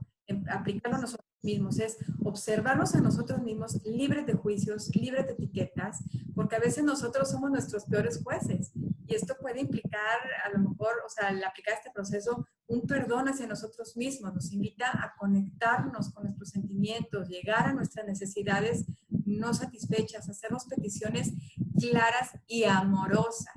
[0.50, 6.02] aplicarlo a nosotros mismos, es observarnos a nosotros mismos libres de juicios, libres de etiquetas,
[6.34, 8.72] porque a veces nosotros somos nuestros peores jueces.
[9.06, 13.28] Y esto puede implicar, a lo mejor, o sea, al aplicar este proceso, un perdón
[13.28, 14.34] hacia nosotros mismos.
[14.34, 18.84] Nos invita a conectarnos con nuestros sentimientos, llegar a nuestras necesidades
[19.26, 21.32] no satisfechas, hacernos peticiones
[21.78, 23.54] claras y amorosas.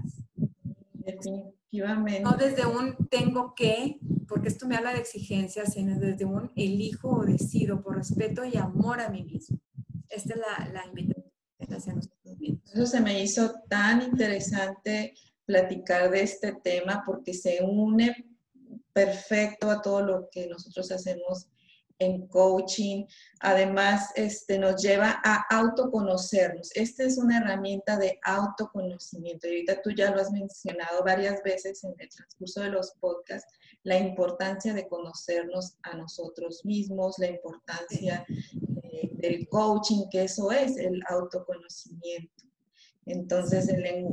[0.93, 2.21] Definitivamente.
[2.21, 3.99] No desde un tengo que,
[4.30, 8.55] porque esto me habla de exigencia, sino desde un elijo o decido por respeto y
[8.57, 9.59] amor a mí mismo.
[10.07, 11.34] Esta es la, la invitación
[11.69, 12.71] hacia nosotros mismos.
[12.71, 15.15] Eso se me hizo tan interesante
[15.45, 18.15] platicar de este tema porque se une
[18.93, 21.47] perfecto a todo lo que nosotros hacemos
[21.99, 23.05] en coaching.
[23.41, 26.71] Además, este, nos lleva a autoconocernos.
[26.75, 29.47] Esta es una herramienta de autoconocimiento.
[29.47, 33.53] Y ahorita tú ya lo has mencionado varias veces en el transcurso de los podcasts,
[33.84, 38.25] la importancia de conocernos a nosotros mismos, la importancia
[38.84, 42.45] eh, del coaching, que eso es el autoconocimiento.
[43.05, 43.67] Entonces,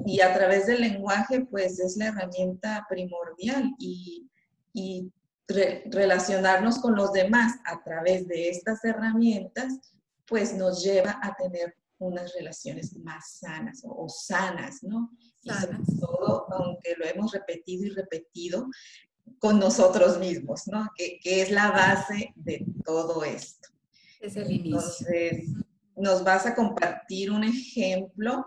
[0.06, 4.30] y a través del lenguaje, pues es la herramienta primordial y,
[4.72, 5.12] y
[5.48, 9.92] relacionarnos con los demás a través de estas herramientas,
[10.26, 15.10] pues nos lleva a tener unas relaciones más sanas o, sanas, ¿no?
[15.42, 18.66] Y sobre todo, aunque lo hemos repetido y repetido,
[19.38, 20.90] con nosotros mismos, ¿no?
[20.96, 23.68] Que, que es la base de todo esto.
[24.20, 24.78] Es el inicio.
[24.78, 25.50] Entonces,
[25.96, 28.46] ¿nos vas a compartir un ejemplo?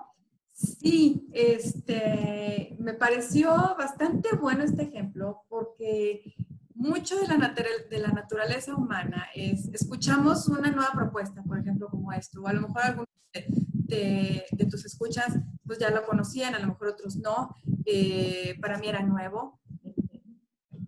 [0.52, 6.36] Sí, este, me pareció bastante bueno este ejemplo porque
[6.76, 7.56] mucho de la,
[7.90, 12.54] de la naturaleza humana es, escuchamos una nueva propuesta, por ejemplo, como esto, o a
[12.54, 17.56] lo mejor algunos de, tus escuchas pues ya lo conocían, a lo mejor otros no,
[17.86, 19.60] eh, para mí era nuevo.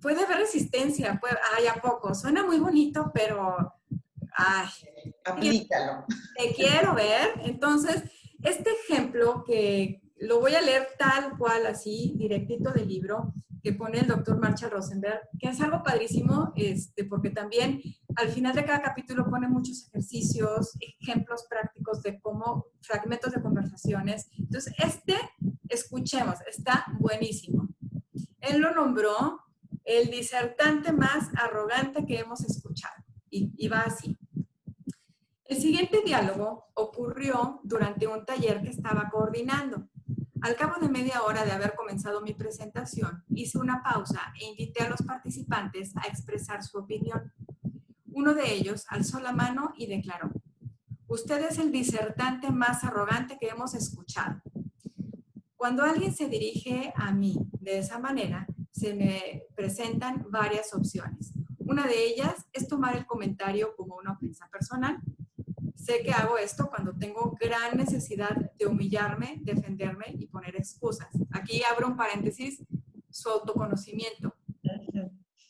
[0.02, 2.14] Puede haber resistencia, puede, ay, ¿a poco?
[2.16, 3.74] Suena muy bonito, pero,
[4.34, 4.68] ay.
[5.26, 6.06] Aplícalo.
[6.38, 7.34] Te quiero ver.
[7.43, 8.04] Entonces,
[8.41, 13.34] este ejemplo que lo voy a leer tal cual, así, directito del libro,
[13.64, 17.82] que pone el doctor Marshall Rosenberg, que es algo padrísimo, este, porque también
[18.16, 24.30] al final de cada capítulo pone muchos ejercicios, ejemplos prácticos de cómo, fragmentos de conversaciones.
[24.38, 25.16] Entonces, este,
[25.70, 27.68] escuchemos, está buenísimo.
[28.39, 29.39] Él lo nombró
[30.00, 32.96] el disertante más arrogante que hemos escuchado.
[33.30, 34.18] Y, y va así.
[35.46, 39.89] El siguiente diálogo ocurrió durante un taller que estaba coordinando.
[40.42, 44.84] Al cabo de media hora de haber comenzado mi presentación, hice una pausa e invité
[44.84, 47.34] a los participantes a expresar su opinión.
[48.08, 50.32] Uno de ellos alzó la mano y declaró,
[51.08, 54.42] usted es el disertante más arrogante que hemos escuchado.
[55.58, 58.48] Cuando alguien se dirige a mí de esa manera,
[58.82, 61.34] se me presentan varias opciones.
[61.59, 64.99] Una de ellas es tomar el comentario como una ofensa personal
[65.82, 71.09] Sé que hago esto cuando tengo gran necesidad de humillarme, defenderme y poner excusas.
[71.32, 72.63] Aquí abro un paréntesis,
[73.09, 74.36] su autoconocimiento.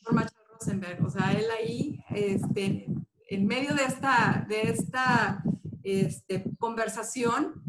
[0.02, 2.86] Por Marshall Rosenberg, o sea, él ahí, este,
[3.28, 5.44] en medio de esta, de esta
[5.82, 7.62] este, conversación,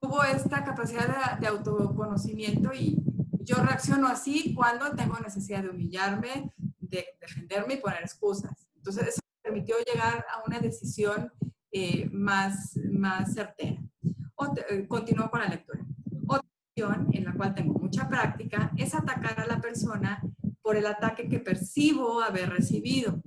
[0.00, 3.02] tuvo esta capacidad de, de autoconocimiento y
[3.42, 8.68] yo reacciono así cuando tengo necesidad de humillarme, de defenderme y poner excusas.
[8.76, 11.32] Entonces, eso me permitió llegar a una decisión
[11.70, 13.80] eh, más, más certera.
[14.68, 15.80] Eh, continúo con la lectura.
[16.26, 20.20] Otra opción en la cual tengo mucha práctica es atacar a la persona
[20.62, 23.22] por el ataque que percibo haber recibido.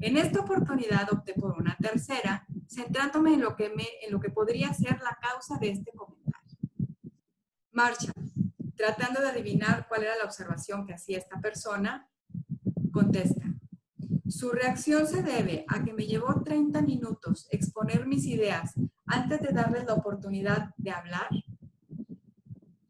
[0.00, 4.30] En esta oportunidad opté por una tercera, centrándome en lo que, me, en lo que
[4.30, 6.58] podría ser la causa de este comentario.
[7.72, 8.12] Marcha,
[8.76, 12.08] tratando de adivinar cuál era la observación que hacía esta persona,
[12.92, 13.44] contesta,
[14.28, 18.74] su reacción se debe a que me llevó 30 minutos exponer mis ideas
[19.06, 21.28] antes de darles la oportunidad de hablar.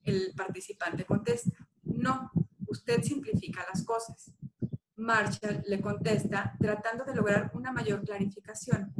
[0.05, 2.31] El participante contesta, no,
[2.67, 4.33] usted simplifica las cosas.
[4.97, 8.95] Marshall le contesta tratando de lograr una mayor clarificación.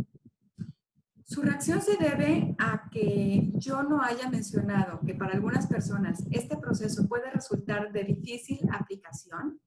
[1.35, 6.57] Su reacción se debe a que yo no haya mencionado que para algunas personas este
[6.57, 9.61] proceso puede resultar de difícil aplicación.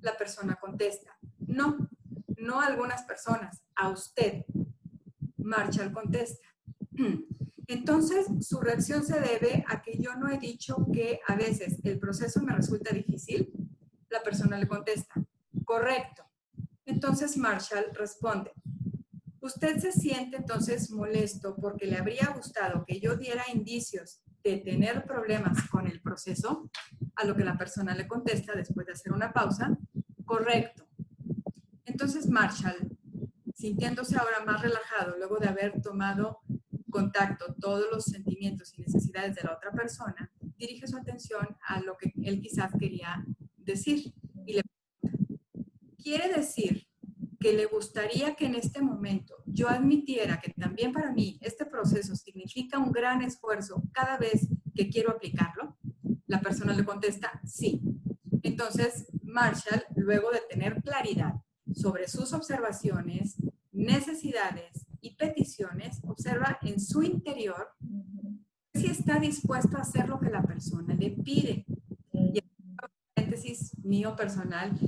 [0.00, 1.90] La persona contesta, no,
[2.38, 4.46] no a algunas personas, a usted.
[5.36, 6.48] Marshall contesta.
[7.66, 11.98] Entonces, su reacción se debe a que yo no he dicho que a veces el
[11.98, 13.52] proceso me resulta difícil.
[14.08, 15.12] La persona le contesta,
[15.62, 16.24] correcto.
[16.86, 18.52] Entonces Marshall responde,
[19.40, 25.04] usted se siente entonces molesto porque le habría gustado que yo diera indicios de tener
[25.04, 26.70] problemas con el proceso,
[27.16, 29.76] a lo que la persona le contesta después de hacer una pausa,
[30.24, 30.86] correcto.
[31.84, 32.96] Entonces Marshall,
[33.54, 36.40] sintiéndose ahora más relajado luego de haber tomado
[36.90, 41.96] contacto todos los sentimientos y necesidades de la otra persona, dirige su atención a lo
[41.96, 43.24] que él quizás quería
[43.56, 44.12] decir
[44.46, 45.38] y le pregunta,
[46.02, 46.89] ¿quiere decir
[47.40, 52.14] que le gustaría que en este momento yo admitiera que también para mí este proceso
[52.14, 55.78] significa un gran esfuerzo cada vez que quiero aplicarlo?
[56.26, 57.80] La persona le contesta, sí.
[58.42, 61.34] Entonces, Marshall, luego de tener claridad
[61.72, 63.36] sobre sus observaciones,
[63.72, 67.68] necesidades y peticiones, observa en su interior
[68.74, 71.64] si está dispuesto a hacer lo que la persona le pide.
[72.12, 72.42] Y
[73.14, 74.78] paréntesis mío personal,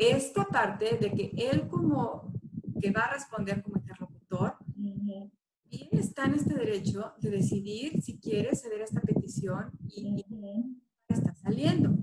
[0.00, 2.32] esta parte de que él como
[2.80, 8.56] que va a responder como interlocutor, bien está en este derecho de decidir si quiere
[8.56, 10.24] ceder a esta petición y,
[11.06, 11.98] está saliendo.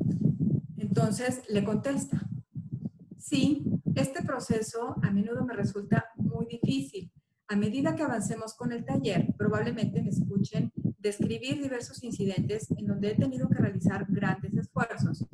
[0.77, 2.21] Entonces le contesta,
[3.17, 7.11] sí, este proceso a menudo me resulta muy difícil.
[7.47, 13.11] A medida que avancemos con el taller, probablemente me escuchen describir diversos incidentes en donde
[13.11, 15.25] he tenido que realizar grandes esfuerzos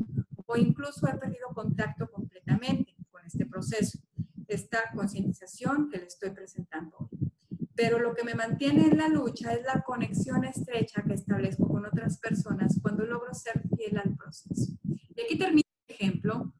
[0.46, 2.10] o incluso he perdido contacto
[2.44, 4.00] completamente con este proceso,
[4.48, 7.32] esta concientización que le estoy presentando hoy.
[7.76, 11.86] Pero lo que me mantiene en la lucha es la conexión estrecha que establezco con
[11.86, 14.74] otras personas cuando logro ser fiel al proceso.
[15.16, 16.54] Y aquí termino el ejemplo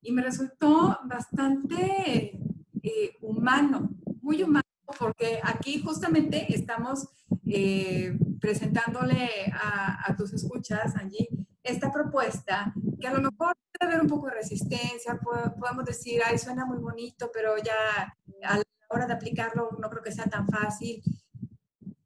[0.00, 2.38] y me resultó bastante
[2.82, 3.90] eh, humano,
[4.20, 4.62] muy humano,
[4.98, 7.08] porque aquí justamente estamos
[7.46, 11.28] eh, presentándole a, a, tus escuchas, Angie,
[11.62, 15.18] esta propuesta que a lo mejor haber un poco de resistencia,
[15.58, 18.14] podemos decir, ay, suena muy bonito, pero ya
[18.44, 21.02] a la hora de aplicarlo no creo que sea tan fácil.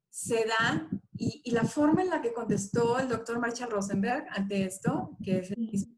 [0.09, 4.63] Se da, y, y la forma en la que contestó el doctor Marshall Rosenberg ante
[4.65, 5.97] esto, que es el mismo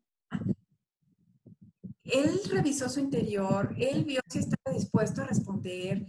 [2.11, 6.05] él revisó su interior, él vio si estaba dispuesto a responder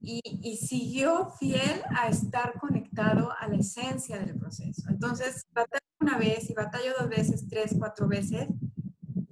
[0.00, 4.82] y, y, siguió fiel a estar conectado a la esencia del proceso.
[4.88, 8.48] Entonces, batallo una vez y batallo dos veces, tres, cuatro veces,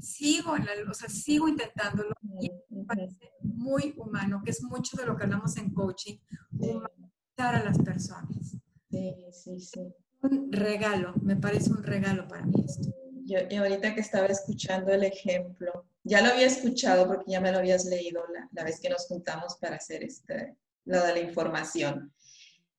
[0.00, 4.96] sigo, en la, o sea, sigo intentándolo y me parece muy humano, que es mucho
[4.96, 6.16] de lo que hablamos en coaching,
[6.52, 8.56] humanizar a las personas.
[8.90, 9.94] Sí, sí, sí.
[10.22, 12.90] Un regalo, me parece un regalo para mí esto.
[13.24, 17.52] Yo, y ahorita que estaba escuchando el ejemplo, ya lo había escuchado porque ya me
[17.52, 21.20] lo habías leído la, la vez que nos juntamos para hacer este, lo de la
[21.20, 22.12] información.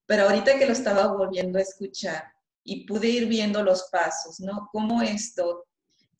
[0.05, 2.23] Pero ahorita que lo estaba volviendo a escuchar
[2.63, 4.69] y pude ir viendo los pasos, ¿no?
[4.71, 5.65] Cómo esto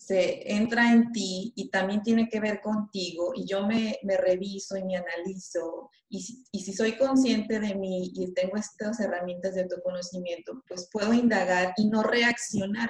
[0.05, 4.75] se entra en ti y también tiene que ver contigo y yo me, me reviso
[4.75, 9.53] y me analizo y si, y si, soy consciente de mí y tengo estas herramientas
[9.53, 12.89] de autoconocimiento, pues puedo indagar y no reaccionar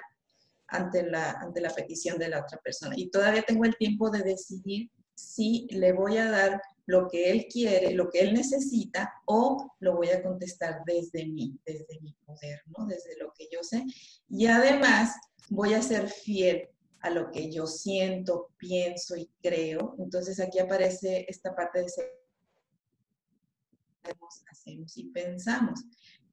[0.68, 2.94] ante la, ante la petición de la otra persona.
[2.98, 7.46] Y todavía tengo el tiempo de decidir si le voy a dar lo que él
[7.52, 12.62] quiere, lo que él necesita, o lo voy a contestar desde mí, desde mi poder,
[12.68, 12.86] ¿no?
[12.86, 13.84] Desde lo que yo sé.
[14.30, 15.14] Y además
[15.50, 16.70] voy a ser fiel
[17.02, 19.96] a lo que yo siento, pienso y creo.
[20.00, 22.22] Entonces aquí aparece esta parte de ser
[24.52, 25.84] hacemos y pensamos,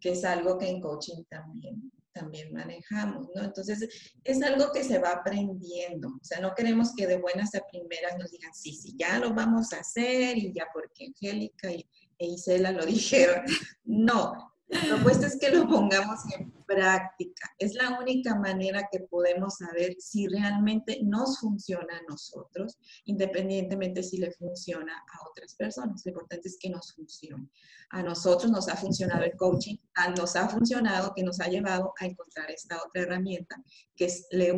[0.01, 3.45] que es algo que en coaching también también manejamos, ¿no?
[3.45, 3.89] Entonces,
[4.25, 6.09] es algo que se va aprendiendo.
[6.09, 9.35] O sea, no queremos que de buenas a primeras nos digan, sí, sí, ya lo
[9.35, 11.87] vamos a hacer y ya porque Angélica y,
[12.19, 13.45] e Isela lo dijeron.
[13.85, 17.51] No, la propuesta es que lo pongamos en práctica.
[17.59, 24.19] Es la única manera que podemos saber si realmente nos funciona a nosotros, independientemente si
[24.19, 26.03] le funciona a otras personas.
[26.05, 27.49] Lo importante es que nos funcione.
[27.91, 29.77] A nosotros nos ha funcionado el coaching,
[30.17, 33.57] nos ha funcionado que nos ha llevado a encontrar esta otra herramienta
[33.97, 34.53] que se le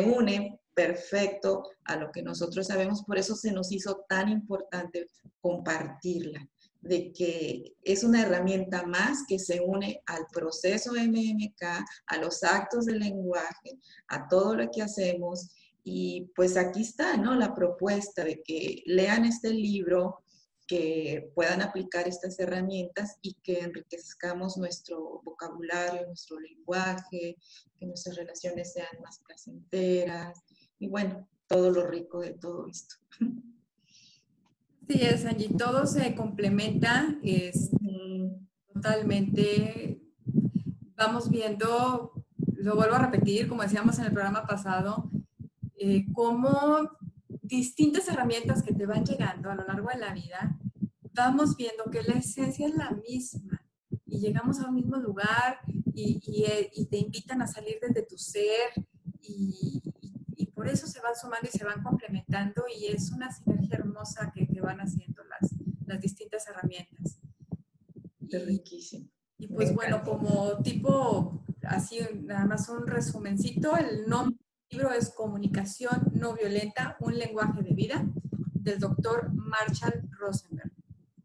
[0.00, 3.02] une perfecto a lo que nosotros sabemos.
[3.04, 5.08] Por eso se nos hizo tan importante
[5.40, 6.48] compartirla
[6.82, 11.62] de que es una herramienta más que se une al proceso MMK,
[12.06, 13.78] a los actos del lenguaje,
[14.08, 15.48] a todo lo que hacemos.
[15.84, 17.34] Y pues aquí está, ¿no?
[17.34, 20.24] La propuesta de que lean este libro,
[20.66, 27.36] que puedan aplicar estas herramientas y que enriquezcamos nuestro vocabulario, nuestro lenguaje,
[27.78, 30.40] que nuestras relaciones sean más placenteras
[30.78, 32.96] y bueno, todo lo rico de todo esto.
[34.92, 37.70] Sí, es, Angie, todo se complementa, es
[38.74, 40.02] totalmente,
[40.94, 42.12] vamos viendo,
[42.56, 45.10] lo vuelvo a repetir, como decíamos en el programa pasado,
[45.78, 46.90] eh, cómo
[47.40, 50.58] distintas herramientas que te van llegando a lo largo de la vida,
[51.14, 53.64] vamos viendo que la esencia es la misma.
[54.04, 55.60] Y llegamos a un mismo lugar
[55.94, 58.72] y, eh, te invitan a salir desde tu ser
[59.22, 59.81] y,
[60.62, 64.46] por eso se van sumando y se van complementando y es una sinergia hermosa que,
[64.60, 65.50] van haciendo las,
[65.86, 67.18] las distintas herramientas.
[68.30, 69.08] Es riquísimo.
[69.38, 74.38] Y pues bueno, como tipo, así nada más un resumencito, el nombre
[74.70, 78.06] libro es Comunicación no violenta, un lenguaje de vida,
[78.54, 80.70] del doctor Marshall Rosenberg.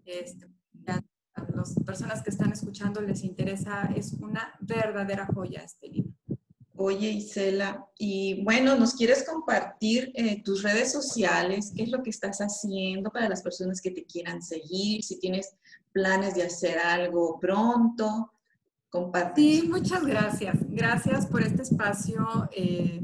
[0.04, 0.48] Este,
[0.88, 6.07] a las personas que están escuchando les interesa, es una verdadera joya este libro.
[6.80, 11.74] Oye, Isela, y bueno, ¿nos quieres compartir eh, tus redes sociales?
[11.76, 15.04] ¿Qué es lo que estás haciendo para las personas que te quieran seguir?
[15.04, 15.56] Si tienes
[15.92, 18.32] planes de hacer algo pronto,
[18.92, 19.42] comparte.
[19.42, 20.56] Sí, muchas gracias.
[20.70, 22.48] Gracias por este espacio.
[22.56, 23.02] Eh,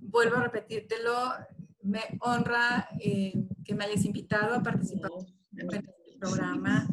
[0.00, 1.32] vuelvo a repetírtelo,
[1.82, 3.34] me honra eh,
[3.64, 5.10] que me hayas invitado a participar
[5.56, 6.88] en este programa,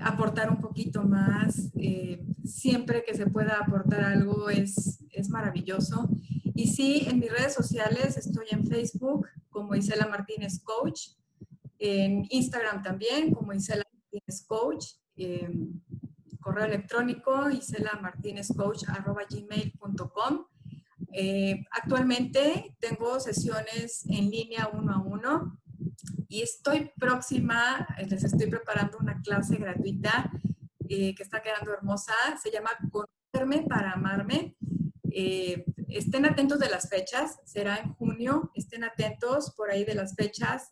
[0.00, 1.70] aportar un poquito más.
[1.78, 6.08] Eh, siempre que se pueda aportar algo es, es maravilloso.
[6.54, 11.10] Y sí, en mis redes sociales estoy en Facebook como Isela Martínez Coach,
[11.78, 14.86] en Instagram también como Isela Martínez Coach,
[16.46, 20.46] correo electrónico isela martínez coach arroba gmail.com
[21.12, 25.60] eh, actualmente tengo sesiones en línea uno a uno
[26.28, 30.30] y estoy próxima, les estoy preparando una clase gratuita
[30.88, 32.14] eh, que está quedando hermosa.
[32.42, 34.56] Se llama Conocerme para amarme.
[35.10, 40.14] Eh, estén atentos de las fechas, será en junio, estén atentos por ahí de las
[40.14, 40.70] fechas,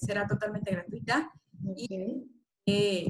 [0.00, 1.32] será totalmente gratuita.
[1.76, 2.26] Y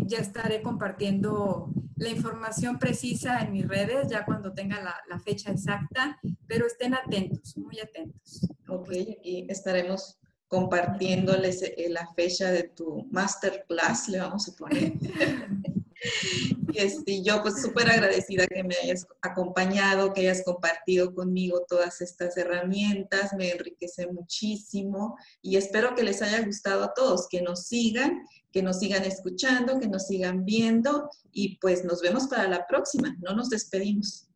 [0.06, 6.20] ya estaré compartiendo la información precisa en mis redes, ya cuando tenga la, fecha exacta,
[6.46, 8.48] pero estén atentos, muy atentos.
[8.68, 14.92] Ok, aquí estaremos compartiéndoles eh, la fecha de tu masterclass, le vamos a poner.
[16.72, 22.00] y este, yo pues súper agradecida que me hayas acompañado, que hayas compartido conmigo todas
[22.00, 27.66] estas herramientas, me enriquece muchísimo y espero que les haya gustado a todos, que nos
[27.66, 28.22] sigan
[28.56, 33.14] que nos sigan escuchando, que nos sigan viendo y pues nos vemos para la próxima.
[33.20, 34.30] No nos despedimos.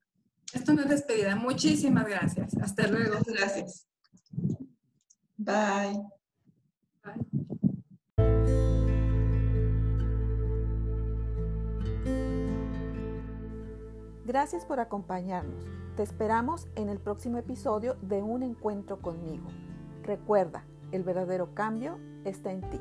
[0.53, 1.37] Esto no es despedida.
[1.37, 2.55] Muchísimas gracias.
[2.61, 3.19] Hasta luego.
[3.25, 3.87] gracias.
[5.43, 6.05] Bye.
[14.27, 15.65] Gracias por acompañarnos.
[15.97, 19.49] Te esperamos en el próximo episodio de Un Encuentro conmigo.
[20.03, 22.79] Recuerda, el verdadero cambio está en ti.